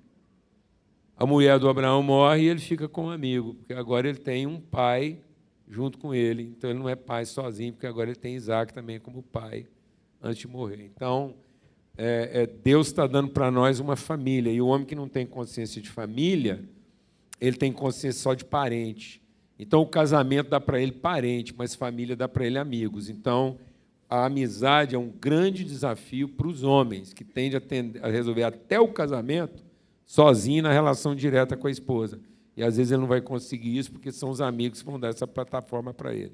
A 1.18 1.26
mulher 1.26 1.58
do 1.60 1.68
Abraão 1.68 2.04
morre 2.04 2.44
e 2.44 2.48
ele 2.48 2.60
fica 2.60 2.88
com 2.88 3.06
um 3.06 3.10
amigo, 3.10 3.56
porque 3.56 3.74
agora 3.74 4.08
ele 4.08 4.20
tem 4.20 4.46
um 4.46 4.60
pai 4.60 5.20
junto 5.70 5.98
com 5.98 6.14
ele. 6.14 6.44
Então 6.44 6.70
ele 6.70 6.80
não 6.80 6.90
é 6.90 6.96
pai 6.96 7.26
sozinho, 7.26 7.74
porque 7.74 7.88
agora 7.88 8.10
ele 8.10 8.20
tem 8.20 8.36
Isaac 8.36 8.74
também 8.74 9.00
como 9.00 9.22
pai 9.22 9.68
antes 10.22 10.40
de 10.40 10.48
morrer. 10.48 10.84
Então, 10.84 11.36
é, 11.98 12.30
é, 12.34 12.48
Deus 12.48 12.88
está 12.88 13.06
dando 13.06 13.30
para 13.30 13.52
nós 13.52 13.80
uma 13.80 13.96
família. 13.96 14.52
E 14.52 14.62
o 14.62 14.68
homem 14.68 14.86
que 14.86 14.96
não 14.96 15.08
tem 15.08 15.26
consciência 15.26 15.82
de 15.82 15.90
família, 15.90 16.64
ele 17.40 17.56
tem 17.56 17.72
consciência 17.72 18.22
só 18.22 18.34
de 18.34 18.44
parente. 18.44 19.22
Então, 19.58 19.82
o 19.82 19.86
casamento 19.86 20.50
dá 20.50 20.60
para 20.60 20.82
ele 20.82 20.94
parente, 20.94 21.54
mas 21.56 21.76
família 21.76 22.16
dá 22.16 22.28
para 22.28 22.46
ele 22.46 22.58
amigos. 22.58 23.10
Então, 23.10 23.58
a 24.10 24.26
amizade 24.26 24.96
é 24.96 24.98
um 24.98 25.10
grande 25.10 25.64
desafio 25.64 26.28
para 26.30 26.48
os 26.48 26.64
homens, 26.64 27.14
que 27.14 27.24
tendem 27.24 27.58
a, 27.58 27.62
tende 27.62 28.00
a 28.00 28.08
resolver 28.08 28.44
até 28.44 28.80
o 28.80 28.88
casamento 28.88 29.64
sozinho 30.06 30.64
na 30.64 30.72
relação 30.72 31.14
direta 31.14 31.56
com 31.56 31.68
a 31.68 31.72
esposa. 31.72 32.20
E 32.60 32.64
às 32.64 32.76
vezes 32.76 32.92
ele 32.92 33.00
não 33.00 33.08
vai 33.08 33.22
conseguir 33.22 33.78
isso 33.78 33.90
porque 33.90 34.12
são 34.12 34.30
os 34.30 34.42
amigos 34.42 34.82
que 34.82 34.86
vão 34.86 35.00
dar 35.00 35.08
essa 35.08 35.26
plataforma 35.26 35.94
para 35.94 36.14
ele. 36.14 36.34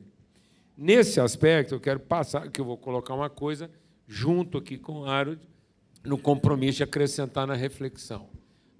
Nesse 0.75 1.19
aspecto, 1.19 1.75
eu 1.75 1.79
quero 1.79 1.99
passar, 1.99 2.49
que 2.49 2.59
eu 2.59 2.65
vou 2.65 2.79
colocar 2.79 3.13
uma 3.13 3.29
coisa 3.29 3.69
junto 4.07 4.57
aqui 4.57 4.75
com 4.75 5.01
o 5.01 5.05
Harold, 5.05 5.39
no 6.03 6.17
compromisso 6.17 6.77
de 6.77 6.83
acrescentar 6.83 7.45
na 7.45 7.53
reflexão. 7.53 8.27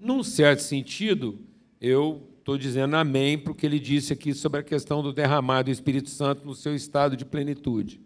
Num 0.00 0.24
certo 0.24 0.58
sentido, 0.58 1.38
eu 1.80 2.28
estou 2.40 2.58
dizendo 2.58 2.96
amém 2.96 3.38
para 3.38 3.52
o 3.52 3.54
que 3.54 3.64
ele 3.64 3.78
disse 3.78 4.12
aqui 4.12 4.34
sobre 4.34 4.58
a 4.58 4.64
questão 4.64 5.00
do 5.00 5.12
derramar 5.12 5.62
do 5.62 5.70
Espírito 5.70 6.10
Santo 6.10 6.44
no 6.44 6.52
seu 6.52 6.74
estado 6.74 7.16
de 7.16 7.24
plenitude. 7.24 8.00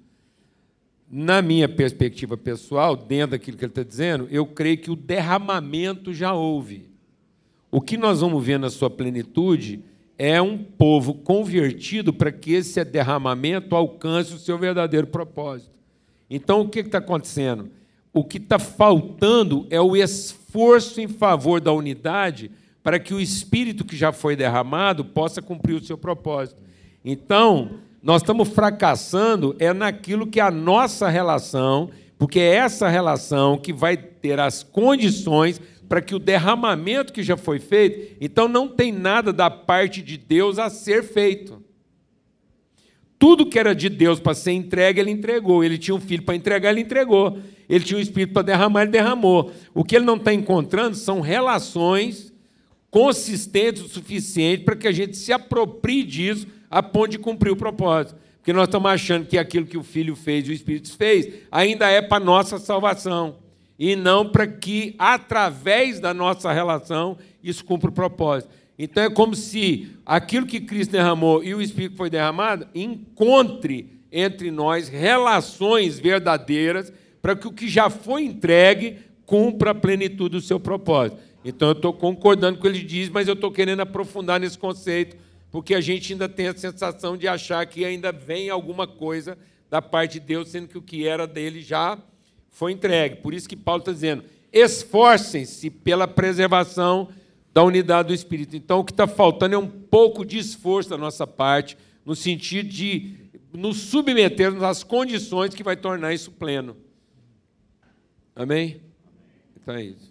Na 1.11 1.40
minha 1.40 1.66
perspectiva 1.66 2.37
pessoal, 2.37 2.94
dentro 2.94 3.31
daquilo 3.31 3.57
que 3.57 3.64
ele 3.64 3.72
está 3.72 3.83
dizendo, 3.83 4.29
eu 4.31 4.44
creio 4.44 4.76
que 4.76 4.90
o 4.90 4.96
derramamento 4.96 6.12
já 6.12 6.35
houve. 6.35 6.89
O 7.70 7.80
que 7.80 7.96
nós 7.96 8.20
vamos 8.20 8.44
ver 8.44 8.59
na 8.59 8.68
sua 8.68 8.90
plenitude 8.90 9.85
é 10.18 10.42
um 10.42 10.59
povo 10.59 11.14
convertido 11.14 12.12
para 12.12 12.33
que 12.33 12.52
esse 12.52 12.85
derramamento 12.85 13.74
alcance 13.74 14.35
o 14.35 14.38
seu 14.38 14.59
verdadeiro 14.59 15.06
propósito. 15.06 15.70
Então, 16.28 16.61
o 16.61 16.68
que 16.68 16.80
está 16.80 16.98
acontecendo? 16.98 17.70
O 18.12 18.24
que 18.24 18.38
está 18.38 18.59
faltando 18.59 19.66
é 19.70 19.80
o 19.80 19.96
esforço 19.96 21.00
em 21.00 21.09
favor 21.09 21.61
da 21.61 21.72
unidade 21.72 22.50
para 22.83 22.98
que 22.98 23.14
o 23.14 23.20
espírito 23.20 23.85
que 23.85 23.96
já 23.96 24.12
foi 24.12 24.35
derramado 24.35 25.04
possa 25.04 25.40
cumprir 25.40 25.74
o 25.74 25.85
seu 25.85 25.96
propósito. 25.96 26.61
Então, 27.04 27.78
nós 28.02 28.22
estamos 28.22 28.48
fracassando 28.48 29.54
é 29.59 29.72
naquilo 29.72 30.26
que 30.26 30.40
é 30.40 30.42
a 30.42 30.50
nossa 30.50 31.09
relação, 31.09 31.90
porque 32.18 32.40
é 32.40 32.56
essa 32.56 32.88
relação 32.88 33.59
que 33.59 33.72
vai 33.72 33.96
ter 33.96 34.40
as 34.40 34.62
condições 34.62 35.61
para 35.90 36.00
que 36.00 36.14
o 36.14 36.20
derramamento 36.20 37.12
que 37.12 37.20
já 37.20 37.37
foi 37.37 37.59
feito, 37.59 38.16
então 38.20 38.46
não 38.46 38.68
tem 38.68 38.92
nada 38.92 39.33
da 39.33 39.50
parte 39.50 40.00
de 40.00 40.16
Deus 40.16 40.57
a 40.57 40.70
ser 40.70 41.03
feito. 41.03 41.61
Tudo 43.18 43.44
que 43.44 43.59
era 43.59 43.74
de 43.74 43.88
Deus 43.88 44.20
para 44.20 44.33
ser 44.33 44.53
entregue, 44.53 45.00
ele 45.00 45.11
entregou. 45.11 45.64
Ele 45.64 45.76
tinha 45.76 45.92
um 45.92 46.00
filho 46.00 46.22
para 46.22 46.37
entregar, 46.37 46.70
ele 46.70 46.83
entregou. 46.83 47.40
Ele 47.68 47.85
tinha 47.85 47.98
um 47.98 48.00
espírito 48.00 48.33
para 48.33 48.42
derramar, 48.42 48.83
ele 48.83 48.92
derramou. 48.92 49.50
O 49.74 49.83
que 49.83 49.96
ele 49.96 50.05
não 50.05 50.14
está 50.14 50.33
encontrando 50.33 50.94
são 50.94 51.20
relações 51.20 52.33
consistentes 52.88 53.83
o 53.83 53.88
suficiente 53.88 54.62
para 54.62 54.76
que 54.76 54.87
a 54.87 54.92
gente 54.92 55.16
se 55.16 55.33
aproprie 55.33 56.05
disso 56.05 56.46
a 56.70 56.81
ponto 56.81 57.09
de 57.09 57.18
cumprir 57.18 57.50
o 57.50 57.57
propósito. 57.57 58.16
Porque 58.37 58.53
nós 58.53 58.68
estamos 58.68 58.88
achando 58.88 59.26
que 59.26 59.37
aquilo 59.37 59.66
que 59.66 59.76
o 59.76 59.83
Filho 59.83 60.14
fez 60.14 60.46
e 60.46 60.53
o 60.53 60.55
Espírito 60.55 60.96
fez 60.96 61.35
ainda 61.50 61.90
é 61.90 62.00
para 62.00 62.24
nossa 62.24 62.61
salvação. 62.61 63.50
E 63.81 63.97
não 63.97 64.29
para 64.29 64.47
que, 64.47 64.95
através 64.99 65.99
da 65.99 66.12
nossa 66.12 66.53
relação, 66.53 67.16
isso 67.43 67.64
cumpra 67.64 67.88
o 67.88 67.95
propósito. 67.95 68.53
Então 68.79 69.03
é 69.03 69.09
como 69.09 69.35
se 69.35 69.97
aquilo 70.05 70.45
que 70.45 70.61
Cristo 70.61 70.90
derramou 70.90 71.43
e 71.43 71.55
o 71.55 71.62
Espírito 71.62 71.97
foi 71.97 72.11
derramado 72.11 72.69
encontre 72.75 74.01
entre 74.12 74.51
nós 74.51 74.88
relações 74.88 75.99
verdadeiras 75.99 76.93
para 77.23 77.35
que 77.35 77.49
o 77.49 77.53
que 77.53 77.69
já 77.69 77.88
foi 77.88 78.25
entregue 78.25 78.99
cumpra 79.25 79.71
a 79.71 79.75
plenitude 79.75 80.37
do 80.37 80.40
seu 80.43 80.61
propósito. 80.61 81.19
Então 81.43 81.69
eu 81.69 81.73
estou 81.73 81.95
concordando 81.95 82.59
com 82.59 82.66
o 82.66 82.71
que 82.71 82.77
ele 82.77 82.85
diz, 82.85 83.09
mas 83.09 83.29
eu 83.29 83.35
estou 83.35 83.51
querendo 83.51 83.81
aprofundar 83.81 84.38
nesse 84.38 84.59
conceito, 84.59 85.16
porque 85.51 85.75
a 85.75 85.81
gente 85.81 86.12
ainda 86.12 86.29
tem 86.29 86.49
a 86.49 86.55
sensação 86.55 87.16
de 87.16 87.27
achar 87.27 87.64
que 87.64 87.83
ainda 87.83 88.12
vem 88.12 88.51
alguma 88.51 88.87
coisa 88.87 89.38
da 89.71 89.81
parte 89.81 90.14
de 90.14 90.21
Deus, 90.21 90.51
sendo 90.51 90.69
que 90.69 90.77
o 90.77 90.83
que 90.83 91.07
era 91.07 91.27
dele 91.27 91.62
já 91.62 91.99
foi 92.51 92.73
entregue. 92.73 93.17
Por 93.17 93.33
isso 93.33 93.49
que 93.49 93.57
Paulo 93.57 93.81
está 93.81 93.93
dizendo: 93.93 94.25
esforcem-se 94.53 95.71
pela 95.71 96.07
preservação 96.07 97.09
da 97.53 97.63
unidade 97.63 98.09
do 98.09 98.15
Espírito. 98.15 98.57
Então 98.57 98.81
o 98.81 98.85
que 98.85 98.93
está 98.93 99.07
faltando 99.07 99.55
é 99.55 99.59
um 99.59 99.69
pouco 99.69 100.25
de 100.25 100.39
esforço 100.39 100.91
da 100.91 100.99
nossa 100.99 101.27
parte, 101.27 101.77
no 102.05 102.15
sentido 102.15 102.69
de 102.69 103.17
nos 103.53 103.79
submetermos 103.79 104.63
às 104.63 104.85
condições 104.85 105.55
que 105.55 105.63
vai 105.63 105.77
tornar 105.77 106.13
isso 106.13 106.31
pleno. 106.31 106.77
Amém? 108.35 108.81
Então 109.57 109.75
é 109.75 109.83
isso. 109.85 110.11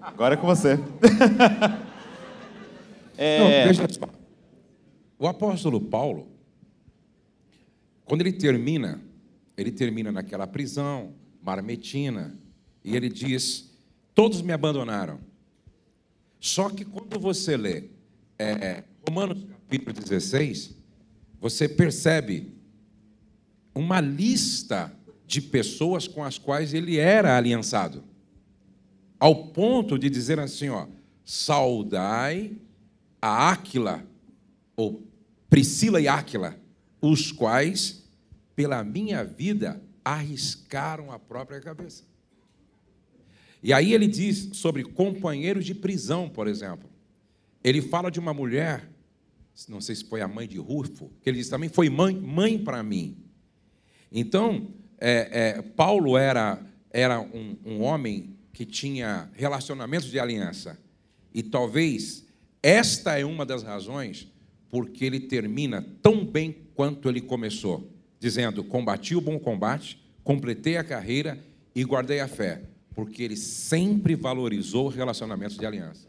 Agora 0.00 0.34
é 0.34 0.36
com 0.36 0.46
você. 0.46 0.78
é... 3.16 3.72
Não. 3.72 4.12
O 5.18 5.26
apóstolo 5.26 5.80
Paulo, 5.80 6.28
quando 8.04 8.20
ele 8.20 8.32
termina, 8.32 9.00
ele 9.56 9.70
termina 9.70 10.10
naquela 10.10 10.46
prisão, 10.46 11.14
marmetina, 11.42 12.36
e 12.84 12.96
ele 12.96 13.08
diz: 13.08 13.70
Todos 14.14 14.42
me 14.42 14.52
abandonaram. 14.52 15.20
Só 16.40 16.68
que 16.68 16.84
quando 16.84 17.18
você 17.20 17.56
lê 17.56 17.84
é, 18.38 18.84
Romanos 19.08 19.44
capítulo 19.44 19.92
16, 19.92 20.76
você 21.40 21.68
percebe 21.68 22.52
uma 23.74 24.00
lista 24.00 24.92
de 25.26 25.40
pessoas 25.40 26.06
com 26.08 26.22
as 26.24 26.38
quais 26.38 26.74
ele 26.74 26.98
era 26.98 27.36
aliançado 27.36 28.02
ao 29.22 29.36
ponto 29.36 29.96
de 29.96 30.10
dizer 30.10 30.40
assim, 30.40 30.68
ó, 30.68 30.88
saudai 31.24 32.56
a 33.20 33.50
Áquila, 33.52 34.04
ou 34.74 35.06
Priscila 35.48 36.00
e 36.00 36.08
Áquila, 36.08 36.58
os 37.00 37.30
quais, 37.30 38.01
pela 38.54 38.82
minha 38.84 39.24
vida, 39.24 39.82
arriscaram 40.04 41.10
a 41.10 41.18
própria 41.18 41.60
cabeça. 41.60 42.04
E 43.62 43.72
aí 43.72 43.94
ele 43.94 44.06
diz 44.06 44.50
sobre 44.54 44.82
companheiros 44.82 45.64
de 45.64 45.74
prisão, 45.74 46.28
por 46.28 46.48
exemplo. 46.48 46.90
Ele 47.62 47.80
fala 47.80 48.10
de 48.10 48.18
uma 48.18 48.34
mulher, 48.34 48.90
não 49.68 49.80
sei 49.80 49.94
se 49.94 50.04
foi 50.04 50.20
a 50.20 50.26
mãe 50.26 50.48
de 50.48 50.58
Rufo, 50.58 51.12
que 51.20 51.30
ele 51.30 51.38
diz 51.38 51.48
também 51.48 51.68
foi 51.68 51.88
mãe, 51.88 52.14
mãe 52.14 52.58
para 52.58 52.82
mim. 52.82 53.16
Então, 54.10 54.74
é, 54.98 55.56
é, 55.58 55.62
Paulo 55.62 56.18
era, 56.18 56.60
era 56.90 57.20
um, 57.20 57.56
um 57.64 57.82
homem 57.82 58.36
que 58.52 58.66
tinha 58.66 59.30
relacionamentos 59.34 60.10
de 60.10 60.18
aliança. 60.18 60.78
E 61.32 61.42
talvez 61.42 62.26
esta 62.62 63.18
é 63.18 63.24
uma 63.24 63.46
das 63.46 63.62
razões 63.62 64.28
porque 64.70 65.04
ele 65.04 65.20
termina 65.20 65.86
tão 66.02 66.24
bem 66.24 66.56
quanto 66.74 67.08
ele 67.08 67.20
começou, 67.20 67.91
dizendo: 68.22 68.62
Combati 68.62 69.16
o 69.16 69.20
bom 69.20 69.36
combate, 69.36 70.00
completei 70.22 70.76
a 70.76 70.84
carreira 70.84 71.42
e 71.74 71.82
guardei 71.82 72.20
a 72.20 72.28
fé, 72.28 72.62
porque 72.94 73.20
ele 73.20 73.36
sempre 73.36 74.14
valorizou 74.14 74.86
relacionamentos 74.86 75.58
de 75.58 75.66
aliança. 75.66 76.08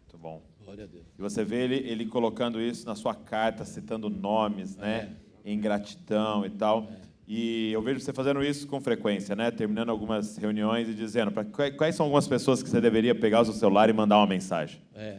Muito 0.00 0.18
bom. 0.18 0.42
Glória 0.64 0.82
a 0.82 0.86
Deus. 0.88 1.04
E 1.16 1.22
você 1.22 1.44
vê 1.44 1.62
ele, 1.62 1.76
ele 1.76 2.06
colocando 2.06 2.60
isso 2.60 2.84
na 2.84 2.96
sua 2.96 3.14
carta, 3.14 3.64
citando 3.64 4.10
nomes, 4.10 4.76
né? 4.76 5.14
É. 5.44 5.52
Em 5.52 5.60
gratidão 5.60 6.44
e 6.44 6.50
tal. 6.50 6.88
É. 6.90 7.04
E 7.28 7.70
eu 7.72 7.80
vejo 7.80 8.00
você 8.00 8.12
fazendo 8.12 8.42
isso 8.42 8.66
com 8.66 8.80
frequência, 8.80 9.36
né? 9.36 9.52
Terminando 9.52 9.90
algumas 9.90 10.36
reuniões 10.36 10.88
e 10.88 10.94
dizendo 10.94 11.30
para 11.30 11.44
quais 11.70 11.94
são 11.94 12.06
algumas 12.06 12.26
pessoas 12.26 12.62
que 12.64 12.68
você 12.68 12.80
deveria 12.80 13.14
pegar 13.14 13.42
o 13.42 13.44
seu 13.44 13.54
celular 13.54 13.88
e 13.88 13.92
mandar 13.92 14.18
uma 14.18 14.26
mensagem. 14.26 14.80
É. 14.92 15.18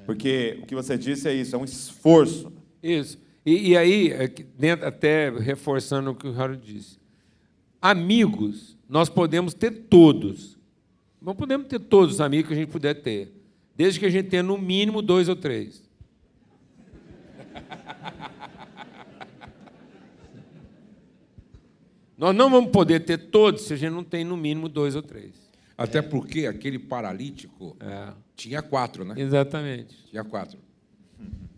é. 0.00 0.04
Porque 0.04 0.60
o 0.62 0.66
que 0.66 0.76
você 0.76 0.96
disse 0.96 1.28
é 1.28 1.34
isso, 1.34 1.56
é 1.56 1.58
um 1.58 1.64
esforço. 1.64 2.52
Isso. 2.80 3.25
E, 3.46 3.70
e 3.70 3.76
aí, 3.76 4.10
é 4.10 4.26
dentro, 4.58 4.84
até 4.84 5.30
reforçando 5.30 6.10
o 6.10 6.14
que 6.16 6.26
o 6.26 6.32
Harold 6.32 6.60
disse, 6.60 6.98
amigos 7.80 8.76
nós 8.88 9.08
podemos 9.08 9.54
ter 9.54 9.70
todos. 9.70 10.58
Não 11.22 11.32
podemos 11.34 11.68
ter 11.68 11.78
todos 11.78 12.16
os 12.16 12.20
amigos 12.20 12.48
que 12.48 12.54
a 12.54 12.56
gente 12.56 12.70
puder 12.70 12.94
ter, 12.94 13.32
desde 13.76 14.00
que 14.00 14.06
a 14.06 14.10
gente 14.10 14.28
tenha 14.28 14.42
no 14.42 14.58
mínimo 14.58 15.00
dois 15.00 15.28
ou 15.28 15.36
três. 15.36 15.88
Nós 22.18 22.34
não 22.34 22.50
vamos 22.50 22.70
poder 22.70 23.00
ter 23.00 23.18
todos 23.18 23.62
se 23.62 23.74
a 23.74 23.76
gente 23.76 23.92
não 23.92 24.02
tem 24.02 24.24
no 24.24 24.38
mínimo 24.38 24.70
dois 24.70 24.96
ou 24.96 25.02
três. 25.02 25.34
Até 25.76 26.00
porque 26.00 26.46
aquele 26.46 26.78
paralítico 26.78 27.76
é. 27.78 28.14
tinha 28.34 28.62
quatro, 28.62 29.04
né? 29.04 29.14
Exatamente. 29.18 29.94
Tinha 30.08 30.24
quatro. 30.24 30.58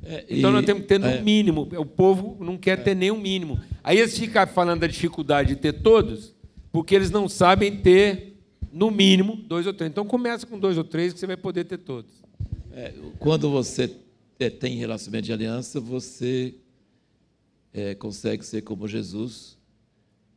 É, 0.03 0.25
então 0.29 0.51
e, 0.51 0.53
nós 0.53 0.65
temos 0.65 0.83
que 0.83 0.89
ter 0.89 0.99
no 0.99 1.07
é. 1.07 1.21
mínimo. 1.21 1.69
O 1.77 1.87
povo 1.87 2.37
não 2.43 2.57
quer 2.57 2.83
ter 2.83 2.95
nem 2.95 3.11
o 3.11 3.17
mínimo. 3.19 3.61
Aí 3.83 3.99
eles 3.99 4.17
ficam 4.19 4.47
falando 4.47 4.81
da 4.81 4.87
dificuldade 4.87 5.51
de 5.51 5.57
ter 5.57 5.73
todos, 5.83 6.35
porque 6.73 6.95
eles 6.95 7.11
não 7.11 7.29
sabem 7.29 7.77
ter 7.77 8.37
no 8.73 8.91
mínimo 8.91 9.37
dois 9.37 9.67
ou 9.67 9.73
três. 9.73 9.91
Então 9.91 10.07
começa 10.07 10.47
com 10.47 10.59
dois 10.59 10.79
ou 10.79 10.85
três 10.85 11.13
que 11.13 11.19
você 11.19 11.27
vai 11.27 11.37
poder 11.37 11.65
ter 11.65 11.79
todos. 11.79 12.11
É, 12.73 12.93
quando 13.19 13.51
você 13.51 13.89
tem 14.61 14.77
relacionamento 14.77 15.27
de 15.27 15.33
aliança, 15.33 15.81
você 15.81 16.55
consegue 17.99 18.45
ser 18.45 18.63
como 18.63 18.89
Jesus 18.89 19.57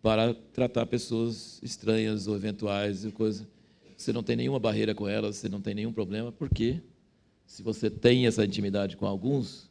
para 0.01 0.33
tratar 0.33 0.85
pessoas 0.85 1.59
estranhas 1.61 2.27
ou 2.27 2.35
eventuais 2.35 3.05
e 3.05 3.11
coisa. 3.11 3.47
Você 3.95 4.11
não 4.11 4.23
tem 4.23 4.35
nenhuma 4.35 4.59
barreira 4.59 4.95
com 4.95 5.07
elas, 5.07 5.37
você 5.37 5.47
não 5.47 5.61
tem 5.61 5.75
nenhum 5.75 5.93
problema, 5.93 6.31
porque 6.31 6.81
se 7.51 7.61
você 7.61 7.89
tem 7.89 8.25
essa 8.27 8.45
intimidade 8.45 8.95
com 8.95 9.05
alguns, 9.05 9.69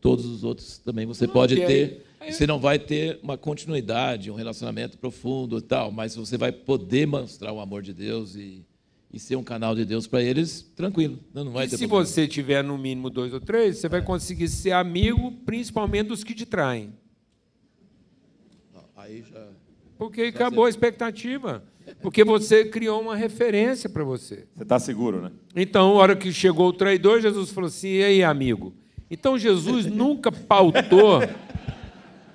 todos 0.00 0.24
os 0.24 0.44
outros 0.44 0.78
também 0.78 1.04
você 1.04 1.26
pode 1.26 1.56
ter. 1.56 2.06
Você 2.30 2.46
não 2.46 2.60
vai 2.60 2.78
ter 2.78 3.18
uma 3.24 3.36
continuidade, 3.36 4.30
um 4.30 4.36
relacionamento 4.36 4.96
profundo 4.96 5.58
e 5.58 5.62
tal, 5.62 5.90
mas 5.90 6.14
você 6.14 6.38
vai 6.38 6.52
poder 6.52 7.04
mostrar 7.04 7.52
o 7.52 7.58
amor 7.58 7.82
de 7.82 7.92
Deus 7.92 8.36
e, 8.36 8.64
e 9.12 9.18
ser 9.18 9.34
um 9.34 9.42
canal 9.42 9.74
de 9.74 9.84
Deus 9.84 10.06
para 10.06 10.22
eles, 10.22 10.62
tranquilo. 10.76 11.18
Não, 11.34 11.50
vai 11.50 11.66
e 11.66 11.70
se 11.70 11.76
problema. 11.76 12.04
você 12.04 12.28
tiver 12.28 12.62
no 12.62 12.78
mínimo 12.78 13.10
dois 13.10 13.34
ou 13.34 13.40
três, 13.40 13.78
você 13.78 13.88
vai 13.88 14.00
conseguir 14.00 14.46
ser 14.46 14.70
amigo, 14.70 15.32
principalmente 15.44 16.06
dos 16.06 16.22
que 16.22 16.34
te 16.34 16.46
traem. 16.46 16.92
Aí 18.94 19.24
já. 19.28 19.48
Porque 19.98 20.22
acabou 20.22 20.66
a 20.66 20.68
expectativa. 20.68 21.64
Porque 22.00 22.24
você 22.24 22.64
criou 22.64 23.00
uma 23.00 23.16
referência 23.16 23.88
para 23.88 24.02
você. 24.02 24.46
Você 24.54 24.62
está 24.62 24.78
seguro, 24.78 25.20
né? 25.20 25.32
Então, 25.54 25.94
na 25.94 26.00
hora 26.00 26.16
que 26.16 26.32
chegou 26.32 26.68
o 26.68 26.72
traidor, 26.72 27.20
Jesus 27.20 27.50
falou 27.50 27.68
assim: 27.68 27.88
e 27.88 28.04
aí, 28.04 28.24
amigo? 28.24 28.74
Então, 29.10 29.38
Jesus 29.38 29.86
nunca 29.90 30.32
pautou, 30.32 31.20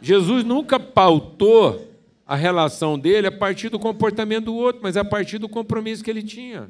Jesus 0.02 0.44
nunca 0.44 0.80
pautou 0.80 1.88
a 2.26 2.36
relação 2.36 2.98
dele 2.98 3.28
a 3.28 3.32
partir 3.32 3.70
do 3.70 3.78
comportamento 3.78 4.46
do 4.46 4.56
outro, 4.56 4.82
mas 4.82 4.96
a 4.96 5.04
partir 5.04 5.38
do 5.38 5.50
compromisso 5.50 6.04
que 6.04 6.10
ele 6.10 6.24
tinha. 6.24 6.70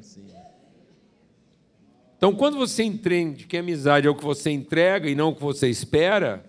Então, 2.18 2.34
quando 2.34 2.58
você 2.58 2.84
entende 2.84 3.46
que 3.46 3.58
amizade 3.58 4.08
é 4.08 4.10
o 4.10 4.16
que 4.16 4.24
você 4.24 4.50
entrega 4.50 5.10
e 5.10 5.16
não 5.16 5.30
o 5.30 5.36
que 5.36 5.42
você 5.42 5.70
espera, 5.70 6.44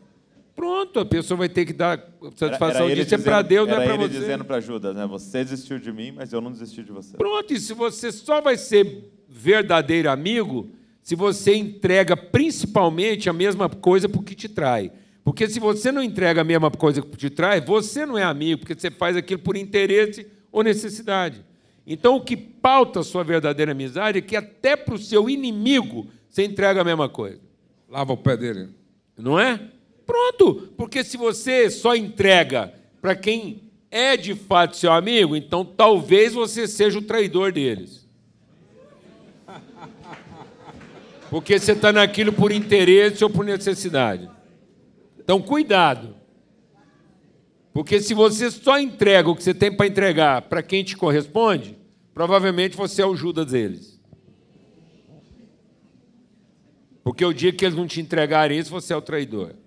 pronto, 0.62 1.00
a 1.00 1.04
pessoa 1.04 1.38
vai 1.38 1.48
ter 1.48 1.66
que 1.66 1.72
dar 1.72 1.98
satisfação 2.36 2.88
ele 2.88 3.02
disso 3.02 3.16
é 3.16 3.18
para 3.18 3.42
Deus, 3.42 3.66
não 3.66 3.74
é 3.74 3.78
era 3.78 3.84
para 3.84 3.94
ele 4.04 4.12
você. 4.12 4.20
dizendo 4.20 4.44
para 4.44 4.60
Judas, 4.60 4.94
né? 4.94 5.04
Você 5.08 5.42
desistiu 5.42 5.80
de 5.80 5.90
mim, 5.90 6.12
mas 6.12 6.32
eu 6.32 6.40
não 6.40 6.52
desisti 6.52 6.84
de 6.84 6.92
você. 6.92 7.16
Pronto, 7.16 7.52
e 7.52 7.58
se 7.58 7.74
você 7.74 8.12
só 8.12 8.40
vai 8.40 8.56
ser 8.56 9.10
verdadeiro 9.28 10.08
amigo 10.08 10.70
se 11.02 11.16
você 11.16 11.56
entrega 11.56 12.16
principalmente 12.16 13.28
a 13.28 13.32
mesma 13.32 13.68
coisa 13.68 14.08
para 14.08 14.20
o 14.20 14.22
que 14.22 14.36
te 14.36 14.48
trai. 14.48 14.92
Porque 15.24 15.48
se 15.48 15.58
você 15.58 15.90
não 15.90 16.00
entrega 16.00 16.42
a 16.42 16.44
mesma 16.44 16.70
coisa 16.70 17.02
que 17.02 17.16
te 17.16 17.28
trai, 17.28 17.60
você 17.60 18.06
não 18.06 18.16
é 18.16 18.22
amigo, 18.22 18.60
porque 18.60 18.78
você 18.78 18.88
faz 18.88 19.16
aquilo 19.16 19.40
por 19.40 19.56
interesse 19.56 20.28
ou 20.52 20.62
necessidade. 20.62 21.44
Então, 21.84 22.14
o 22.14 22.20
que 22.20 22.36
pauta 22.36 23.00
a 23.00 23.02
sua 23.02 23.24
verdadeira 23.24 23.72
amizade 23.72 24.18
é 24.18 24.22
que 24.22 24.36
até 24.36 24.76
para 24.76 24.94
o 24.94 24.98
seu 24.98 25.28
inimigo 25.28 26.06
você 26.28 26.44
entrega 26.44 26.82
a 26.82 26.84
mesma 26.84 27.08
coisa. 27.08 27.40
Lava 27.88 28.12
o 28.12 28.16
pé 28.16 28.36
dele. 28.36 28.68
Não 29.18 29.40
é? 29.40 29.72
Pronto, 30.12 30.68
porque 30.76 31.02
se 31.02 31.16
você 31.16 31.70
só 31.70 31.96
entrega 31.96 32.74
para 33.00 33.16
quem 33.16 33.62
é 33.90 34.14
de 34.14 34.34
fato 34.34 34.76
seu 34.76 34.92
amigo, 34.92 35.34
então 35.34 35.64
talvez 35.64 36.34
você 36.34 36.68
seja 36.68 36.98
o 36.98 37.02
traidor 37.02 37.50
deles. 37.50 38.06
Porque 41.30 41.58
você 41.58 41.72
está 41.72 41.90
naquilo 41.90 42.30
por 42.30 42.52
interesse 42.52 43.24
ou 43.24 43.30
por 43.30 43.42
necessidade. 43.42 44.28
Então, 45.18 45.40
cuidado. 45.40 46.14
Porque 47.72 47.98
se 47.98 48.12
você 48.12 48.50
só 48.50 48.78
entrega 48.78 49.30
o 49.30 49.34
que 49.34 49.42
você 49.42 49.54
tem 49.54 49.74
para 49.74 49.86
entregar 49.86 50.42
para 50.42 50.62
quem 50.62 50.84
te 50.84 50.94
corresponde, 50.94 51.78
provavelmente 52.12 52.76
você 52.76 53.00
é 53.00 53.06
o 53.06 53.16
Judas 53.16 53.46
deles. 53.46 53.98
Porque 57.02 57.24
o 57.24 57.32
dia 57.32 57.50
que 57.50 57.64
eles 57.64 57.78
não 57.78 57.86
te 57.86 57.98
entregarem 57.98 58.58
isso, 58.58 58.70
você 58.70 58.92
é 58.92 58.96
o 58.96 59.00
traidor. 59.00 59.61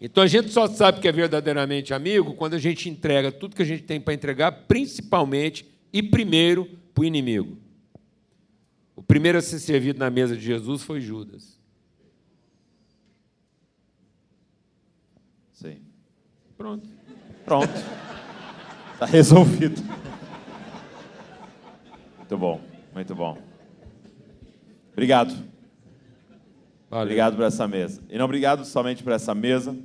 Então 0.00 0.22
a 0.22 0.26
gente 0.26 0.48
só 0.48 0.66
sabe 0.66 1.00
que 1.00 1.06
é 1.06 1.12
verdadeiramente 1.12 1.92
amigo 1.92 2.34
quando 2.34 2.54
a 2.54 2.58
gente 2.58 2.88
entrega 2.88 3.30
tudo 3.30 3.54
que 3.54 3.62
a 3.62 3.66
gente 3.66 3.82
tem 3.82 4.00
para 4.00 4.14
entregar, 4.14 4.50
principalmente 4.66 5.66
e 5.92 6.02
primeiro 6.02 6.64
para 6.94 7.02
o 7.02 7.04
inimigo. 7.04 7.58
O 8.96 9.02
primeiro 9.02 9.36
a 9.38 9.42
ser 9.42 9.58
servido 9.58 9.98
na 9.98 10.08
mesa 10.08 10.34
de 10.34 10.42
Jesus 10.42 10.82
foi 10.82 11.00
Judas. 11.00 11.60
Sim. 15.52 15.82
Pronto. 16.56 16.88
Pronto. 17.44 17.72
Está 18.94 19.04
resolvido. 19.04 19.82
Muito 22.16 22.38
bom, 22.38 22.60
muito 22.94 23.14
bom. 23.14 23.38
Obrigado. 24.92 25.34
Valeu. 26.88 27.04
Obrigado 27.04 27.36
por 27.36 27.44
essa 27.44 27.68
mesa. 27.68 28.02
E 28.08 28.16
não 28.18 28.24
obrigado 28.24 28.64
somente 28.64 29.02
por 29.02 29.12
essa 29.12 29.34
mesa, 29.34 29.76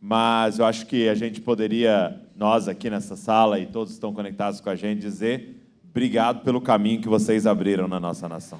mas 0.00 0.58
eu 0.58 0.64
acho 0.64 0.86
que 0.86 1.08
a 1.08 1.14
gente 1.14 1.40
poderia, 1.40 2.20
nós 2.36 2.68
aqui 2.68 2.88
nessa 2.90 3.16
sala 3.16 3.58
e 3.58 3.66
todos 3.66 3.92
estão 3.92 4.12
conectados 4.12 4.60
com 4.60 4.70
a 4.70 4.76
gente, 4.76 5.00
dizer 5.00 5.62
obrigado 5.90 6.42
pelo 6.44 6.60
caminho 6.60 7.00
que 7.00 7.08
vocês 7.08 7.46
abriram 7.46 7.88
na 7.88 7.98
nossa 7.98 8.28
nação. 8.28 8.58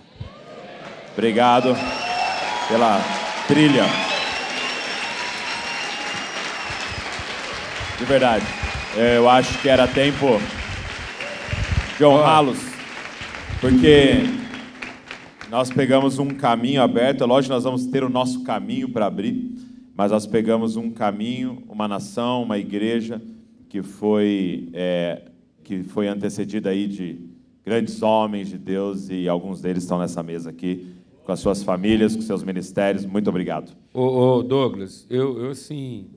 Obrigado 1.13 1.77
pela 2.69 2.99
trilha. 3.47 3.85
De 7.99 8.05
verdade. 8.05 8.45
Eu 8.97 9.29
acho 9.29 9.61
que 9.61 9.69
era 9.69 9.87
tempo 9.87 10.41
de 11.99 12.05
honrá-los, 12.05 12.59
porque 13.61 14.25
nós 15.51 15.71
pegamos 15.71 16.19
um 16.19 16.29
caminho 16.29 16.83
aberto, 16.83 17.23
é 17.23 17.27
lógico 17.27 17.51
que 17.51 17.55
nós 17.55 17.65
vamos 17.65 17.87
ter 17.87 18.03
o 18.03 18.09
nosso 18.09 18.43
caminho 18.45 18.89
para 18.89 19.07
abrir, 19.07 19.56
mas 19.97 20.13
nós 20.13 20.27
pegamos 20.27 20.77
um 20.77 20.91
caminho, 20.91 21.63
uma 21.69 21.89
nação, 21.89 22.43
uma 22.43 22.59
igreja 22.59 23.23
que 23.67 23.83
foi, 23.83 24.69
é, 24.75 25.31
que 25.65 25.83
foi 25.83 26.07
antecedida 26.07 26.69
aí 26.69 26.87
de 26.87 27.19
grandes 27.65 28.03
homens 28.03 28.49
de 28.49 28.59
Deus 28.59 29.09
e 29.09 29.27
alguns 29.27 29.63
deles 29.63 29.85
estão 29.85 29.99
nessa 29.99 30.23
mesa 30.23 30.51
aqui, 30.51 30.95
com 31.25 31.33
as 31.33 31.41
suas 31.41 31.63
famílias, 31.63 32.15
com 32.15 32.21
seus 32.21 32.43
ministérios. 32.43 33.07
Muito 33.07 33.31
obrigado. 33.31 33.75
Ô, 33.95 34.03
ô, 34.03 34.43
Douglas, 34.43 35.07
eu, 35.09 35.43
eu 35.43 35.51
assim, 35.51 36.11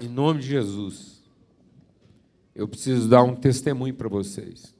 em 0.00 0.08
nome 0.08 0.40
de 0.40 0.46
Jesus, 0.46 1.24
eu 2.54 2.68
preciso 2.68 3.08
dar 3.08 3.24
um 3.24 3.34
testemunho 3.34 3.94
para 3.94 4.08
vocês. 4.08 4.74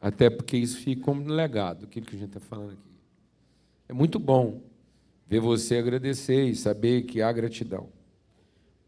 Até 0.00 0.30
porque 0.30 0.56
isso 0.56 0.78
fica 0.78 1.02
como 1.02 1.28
legado, 1.28 1.84
aquilo 1.84 2.06
que 2.06 2.16
a 2.16 2.18
gente 2.18 2.28
está 2.28 2.40
falando 2.40 2.70
aqui. 2.70 2.90
É 3.88 3.92
muito 3.92 4.18
bom 4.18 4.60
ver 5.28 5.40
você 5.40 5.76
agradecer 5.76 6.44
e 6.44 6.56
saber 6.56 7.02
que 7.02 7.20
há 7.20 7.30
gratidão. 7.30 7.92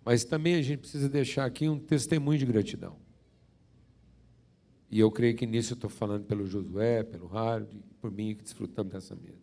Mas 0.03 0.25
também 0.25 0.55
a 0.55 0.63
gente 0.63 0.79
precisa 0.79 1.09
deixar 1.09 1.45
aqui 1.45 1.69
um 1.69 1.79
testemunho 1.79 2.39
de 2.39 2.47
gratidão. 2.47 2.97
E 4.91 4.99
eu 4.99 5.11
creio 5.11 5.37
que 5.37 5.47
nisso 5.47 5.75
eu 5.75 5.77
estou 5.77 5.91
falando 5.91 6.25
pelo 6.25 6.47
Josué, 6.47 7.05
pelo 7.05 7.37
Harold, 7.37 7.71
por 8.01 8.11
mim 8.11 8.35
que 8.35 8.43
desfrutamos 8.43 8.93
dessa 8.93 9.15
mesa. 9.15 9.39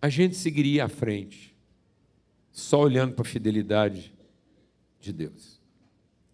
A 0.00 0.08
gente 0.08 0.36
seguiria 0.36 0.84
à 0.84 0.88
frente, 0.88 1.56
só 2.50 2.82
olhando 2.82 3.14
para 3.14 3.22
a 3.22 3.28
fidelidade 3.28 4.14
de 5.00 5.12
Deus. 5.12 5.60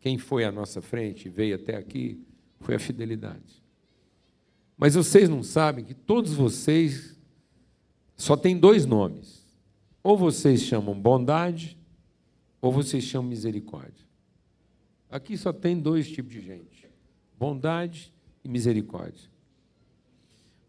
Quem 0.00 0.18
foi 0.18 0.44
à 0.44 0.50
nossa 0.50 0.82
frente 0.82 1.26
e 1.26 1.30
veio 1.30 1.54
até 1.54 1.76
aqui 1.76 2.20
foi 2.60 2.74
a 2.74 2.78
fidelidade. 2.78 3.62
Mas 4.76 4.94
vocês 4.94 5.28
não 5.28 5.42
sabem 5.42 5.84
que 5.84 5.94
todos 5.94 6.34
vocês 6.34 7.17
só 8.18 8.36
têm 8.36 8.58
dois 8.58 8.84
nomes. 8.84 9.46
Ou 10.02 10.18
vocês 10.18 10.62
chamam 10.62 11.00
bondade, 11.00 11.78
ou 12.60 12.72
vocês 12.72 13.04
chamam 13.04 13.28
misericórdia. 13.28 14.04
Aqui 15.08 15.38
só 15.38 15.52
tem 15.52 15.78
dois 15.78 16.10
tipos 16.10 16.32
de 16.32 16.40
gente: 16.40 16.88
bondade 17.38 18.12
e 18.44 18.48
misericórdia. 18.48 19.30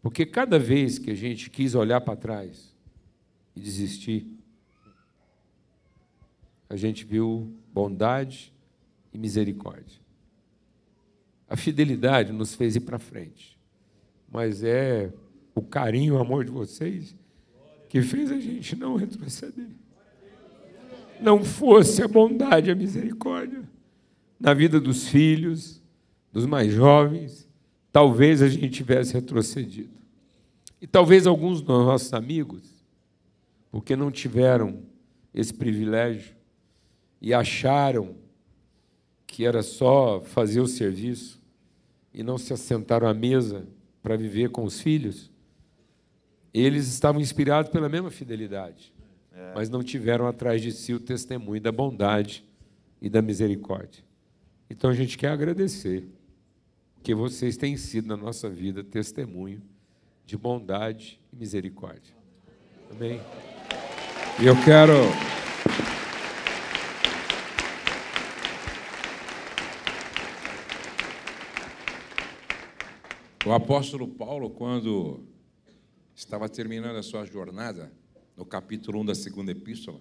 Porque 0.00 0.24
cada 0.24 0.58
vez 0.58 0.98
que 0.98 1.10
a 1.10 1.14
gente 1.14 1.50
quis 1.50 1.74
olhar 1.74 2.00
para 2.00 2.16
trás 2.16 2.74
e 3.54 3.60
desistir, 3.60 4.26
a 6.68 6.76
gente 6.76 7.04
viu 7.04 7.52
bondade 7.72 8.54
e 9.12 9.18
misericórdia. 9.18 10.00
A 11.48 11.56
fidelidade 11.56 12.32
nos 12.32 12.54
fez 12.54 12.76
ir 12.76 12.80
para 12.80 12.98
frente, 12.98 13.58
mas 14.30 14.62
é 14.62 15.12
o 15.54 15.60
carinho, 15.60 16.14
o 16.14 16.18
amor 16.18 16.44
de 16.44 16.50
vocês 16.50 17.14
que 17.90 18.00
fez 18.00 18.30
a 18.30 18.38
gente 18.38 18.76
não 18.76 18.94
retroceder. 18.94 19.66
Não 21.20 21.44
fosse 21.44 22.02
a 22.02 22.08
bondade 22.08 22.70
a 22.70 22.74
misericórdia 22.74 23.68
na 24.38 24.54
vida 24.54 24.80
dos 24.80 25.08
filhos, 25.08 25.82
dos 26.32 26.46
mais 26.46 26.72
jovens, 26.72 27.46
talvez 27.92 28.40
a 28.40 28.48
gente 28.48 28.70
tivesse 28.70 29.12
retrocedido. 29.12 29.90
E 30.80 30.86
talvez 30.86 31.26
alguns 31.26 31.60
dos 31.60 31.84
nossos 31.84 32.14
amigos, 32.14 32.62
porque 33.70 33.94
não 33.96 34.10
tiveram 34.10 34.82
esse 35.34 35.52
privilégio 35.52 36.34
e 37.20 37.34
acharam 37.34 38.14
que 39.26 39.44
era 39.44 39.62
só 39.62 40.22
fazer 40.22 40.60
o 40.60 40.66
serviço 40.66 41.42
e 42.14 42.22
não 42.22 42.38
se 42.38 42.52
assentaram 42.52 43.06
à 43.06 43.12
mesa 43.12 43.66
para 44.00 44.16
viver 44.16 44.48
com 44.50 44.64
os 44.64 44.80
filhos, 44.80 45.29
eles 46.52 46.88
estavam 46.88 47.20
inspirados 47.20 47.70
pela 47.70 47.88
mesma 47.88 48.10
fidelidade, 48.10 48.92
é. 49.32 49.52
mas 49.54 49.68
não 49.68 49.82
tiveram 49.82 50.26
atrás 50.26 50.60
de 50.60 50.72
si 50.72 50.92
o 50.92 51.00
testemunho 51.00 51.60
da 51.60 51.70
bondade 51.70 52.44
e 53.00 53.08
da 53.08 53.22
misericórdia. 53.22 54.02
Então 54.68 54.90
a 54.90 54.94
gente 54.94 55.16
quer 55.16 55.28
agradecer, 55.28 56.08
que 57.02 57.14
vocês 57.14 57.56
têm 57.56 57.76
sido 57.76 58.08
na 58.08 58.16
nossa 58.16 58.48
vida 58.48 58.84
testemunho 58.84 59.62
de 60.26 60.36
bondade 60.36 61.18
e 61.32 61.36
misericórdia. 61.36 62.14
Amém? 62.90 63.20
E 64.40 64.46
eu 64.46 64.54
quero. 64.64 64.92
O 73.46 73.52
apóstolo 73.52 74.06
Paulo, 74.06 74.50
quando 74.50 75.24
estava 76.20 76.48
terminando 76.50 76.96
a 76.96 77.02
sua 77.02 77.24
jornada, 77.24 77.90
no 78.36 78.44
capítulo 78.44 79.00
1 79.00 79.06
da 79.06 79.14
segunda 79.14 79.52
epístola, 79.52 80.00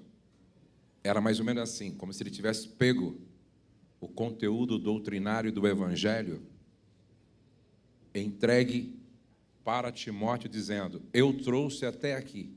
era 1.01 1.22
mais 1.22 1.39
ou 1.39 1.45
menos 1.45 1.63
assim, 1.63 1.91
como 1.91 2.11
se 2.11 2.22
ele 2.22 2.30
tivesse 2.30 2.67
pego 2.67 3.17
o 4.01 4.07
conteúdo 4.07 4.78
doutrinário 4.78 5.49
do 5.49 5.65
evangelho, 5.65 6.41
entregue 8.13 8.99
para 9.63 9.93
Timóteo, 9.93 10.49
dizendo: 10.49 11.01
Eu 11.13 11.38
trouxe 11.38 11.86
até 11.86 12.15
aqui, 12.15 12.53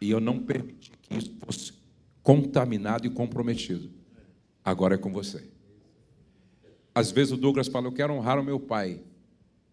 e 0.00 0.10
eu 0.10 0.18
não 0.18 0.42
permiti 0.42 0.90
que 1.02 1.18
isso 1.18 1.36
fosse 1.44 1.74
contaminado 2.22 3.06
e 3.06 3.10
comprometido. 3.10 3.90
Agora 4.64 4.94
é 4.94 4.98
com 4.98 5.12
você. 5.12 5.46
Às 6.94 7.10
vezes 7.10 7.32
o 7.32 7.36
Douglas 7.36 7.68
fala: 7.68 7.86
Eu 7.86 7.92
quero 7.92 8.14
honrar 8.14 8.40
o 8.40 8.44
meu 8.44 8.58
pai. 8.58 9.02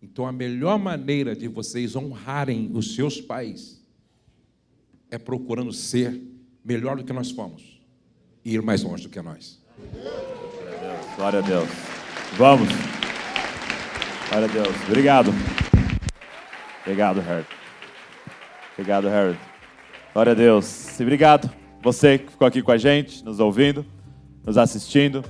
Então, 0.03 0.27
a 0.27 0.33
melhor 0.33 0.77
maneira 0.77 1.33
de 1.33 1.47
vocês 1.47 1.95
honrarem 1.95 2.69
os 2.73 2.93
seus 2.93 3.21
pais 3.21 3.81
é 5.09 5.17
procurando 5.17 5.71
ser 5.71 6.21
melhor 6.63 6.97
do 6.97 7.05
que 7.05 7.13
nós 7.13 7.31
fomos 7.31 7.81
e 8.43 8.53
ir 8.53 8.61
mais 8.61 8.83
longe 8.83 9.03
do 9.03 9.09
que 9.09 9.21
nós. 9.21 9.63
Glória 11.15 11.39
a 11.39 11.41
Deus. 11.41 11.69
Vamos. 12.37 12.67
Glória 14.27 14.49
a 14.49 14.51
Deus. 14.51 14.75
Obrigado. 14.89 15.31
Obrigado, 16.81 17.21
Harold. 17.21 17.47
Obrigado, 18.73 19.07
Harold. 19.07 19.39
Glória 20.13 20.31
a 20.33 20.35
Deus. 20.35 20.99
E 20.99 21.03
obrigado 21.03 21.49
você 21.81 22.17
que 22.17 22.31
ficou 22.31 22.47
aqui 22.47 22.61
com 22.61 22.71
a 22.71 22.77
gente, 22.77 23.23
nos 23.23 23.39
ouvindo, 23.39 23.85
nos 24.45 24.57
assistindo. 24.57 25.23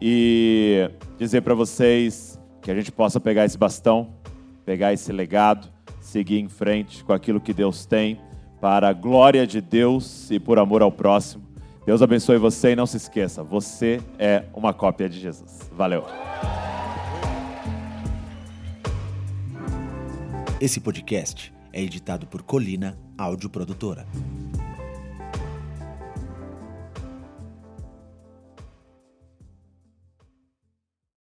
E 0.00 0.90
dizer 1.18 1.42
para 1.42 1.54
vocês 1.54 2.37
que 2.68 2.72
a 2.72 2.74
gente 2.74 2.92
possa 2.92 3.18
pegar 3.18 3.46
esse 3.46 3.56
bastão, 3.56 4.10
pegar 4.66 4.92
esse 4.92 5.10
legado, 5.10 5.72
seguir 6.02 6.38
em 6.38 6.50
frente 6.50 7.02
com 7.02 7.14
aquilo 7.14 7.40
que 7.40 7.54
Deus 7.54 7.86
tem 7.86 8.20
para 8.60 8.90
a 8.90 8.92
glória 8.92 9.46
de 9.46 9.58
Deus 9.58 10.30
e 10.30 10.38
por 10.38 10.58
amor 10.58 10.82
ao 10.82 10.92
próximo. 10.92 11.42
Deus 11.86 12.02
abençoe 12.02 12.36
você 12.36 12.72
e 12.72 12.76
não 12.76 12.84
se 12.84 12.98
esqueça, 12.98 13.42
você 13.42 14.02
é 14.18 14.44
uma 14.52 14.74
cópia 14.74 15.08
de 15.08 15.18
Jesus. 15.18 15.70
Valeu. 15.72 16.04
Esse 20.60 20.78
podcast 20.78 21.50
é 21.72 21.80
editado 21.80 22.26
por 22.26 22.42
Colina 22.42 22.98
Áudio 23.16 23.48
Produtora. 23.48 24.06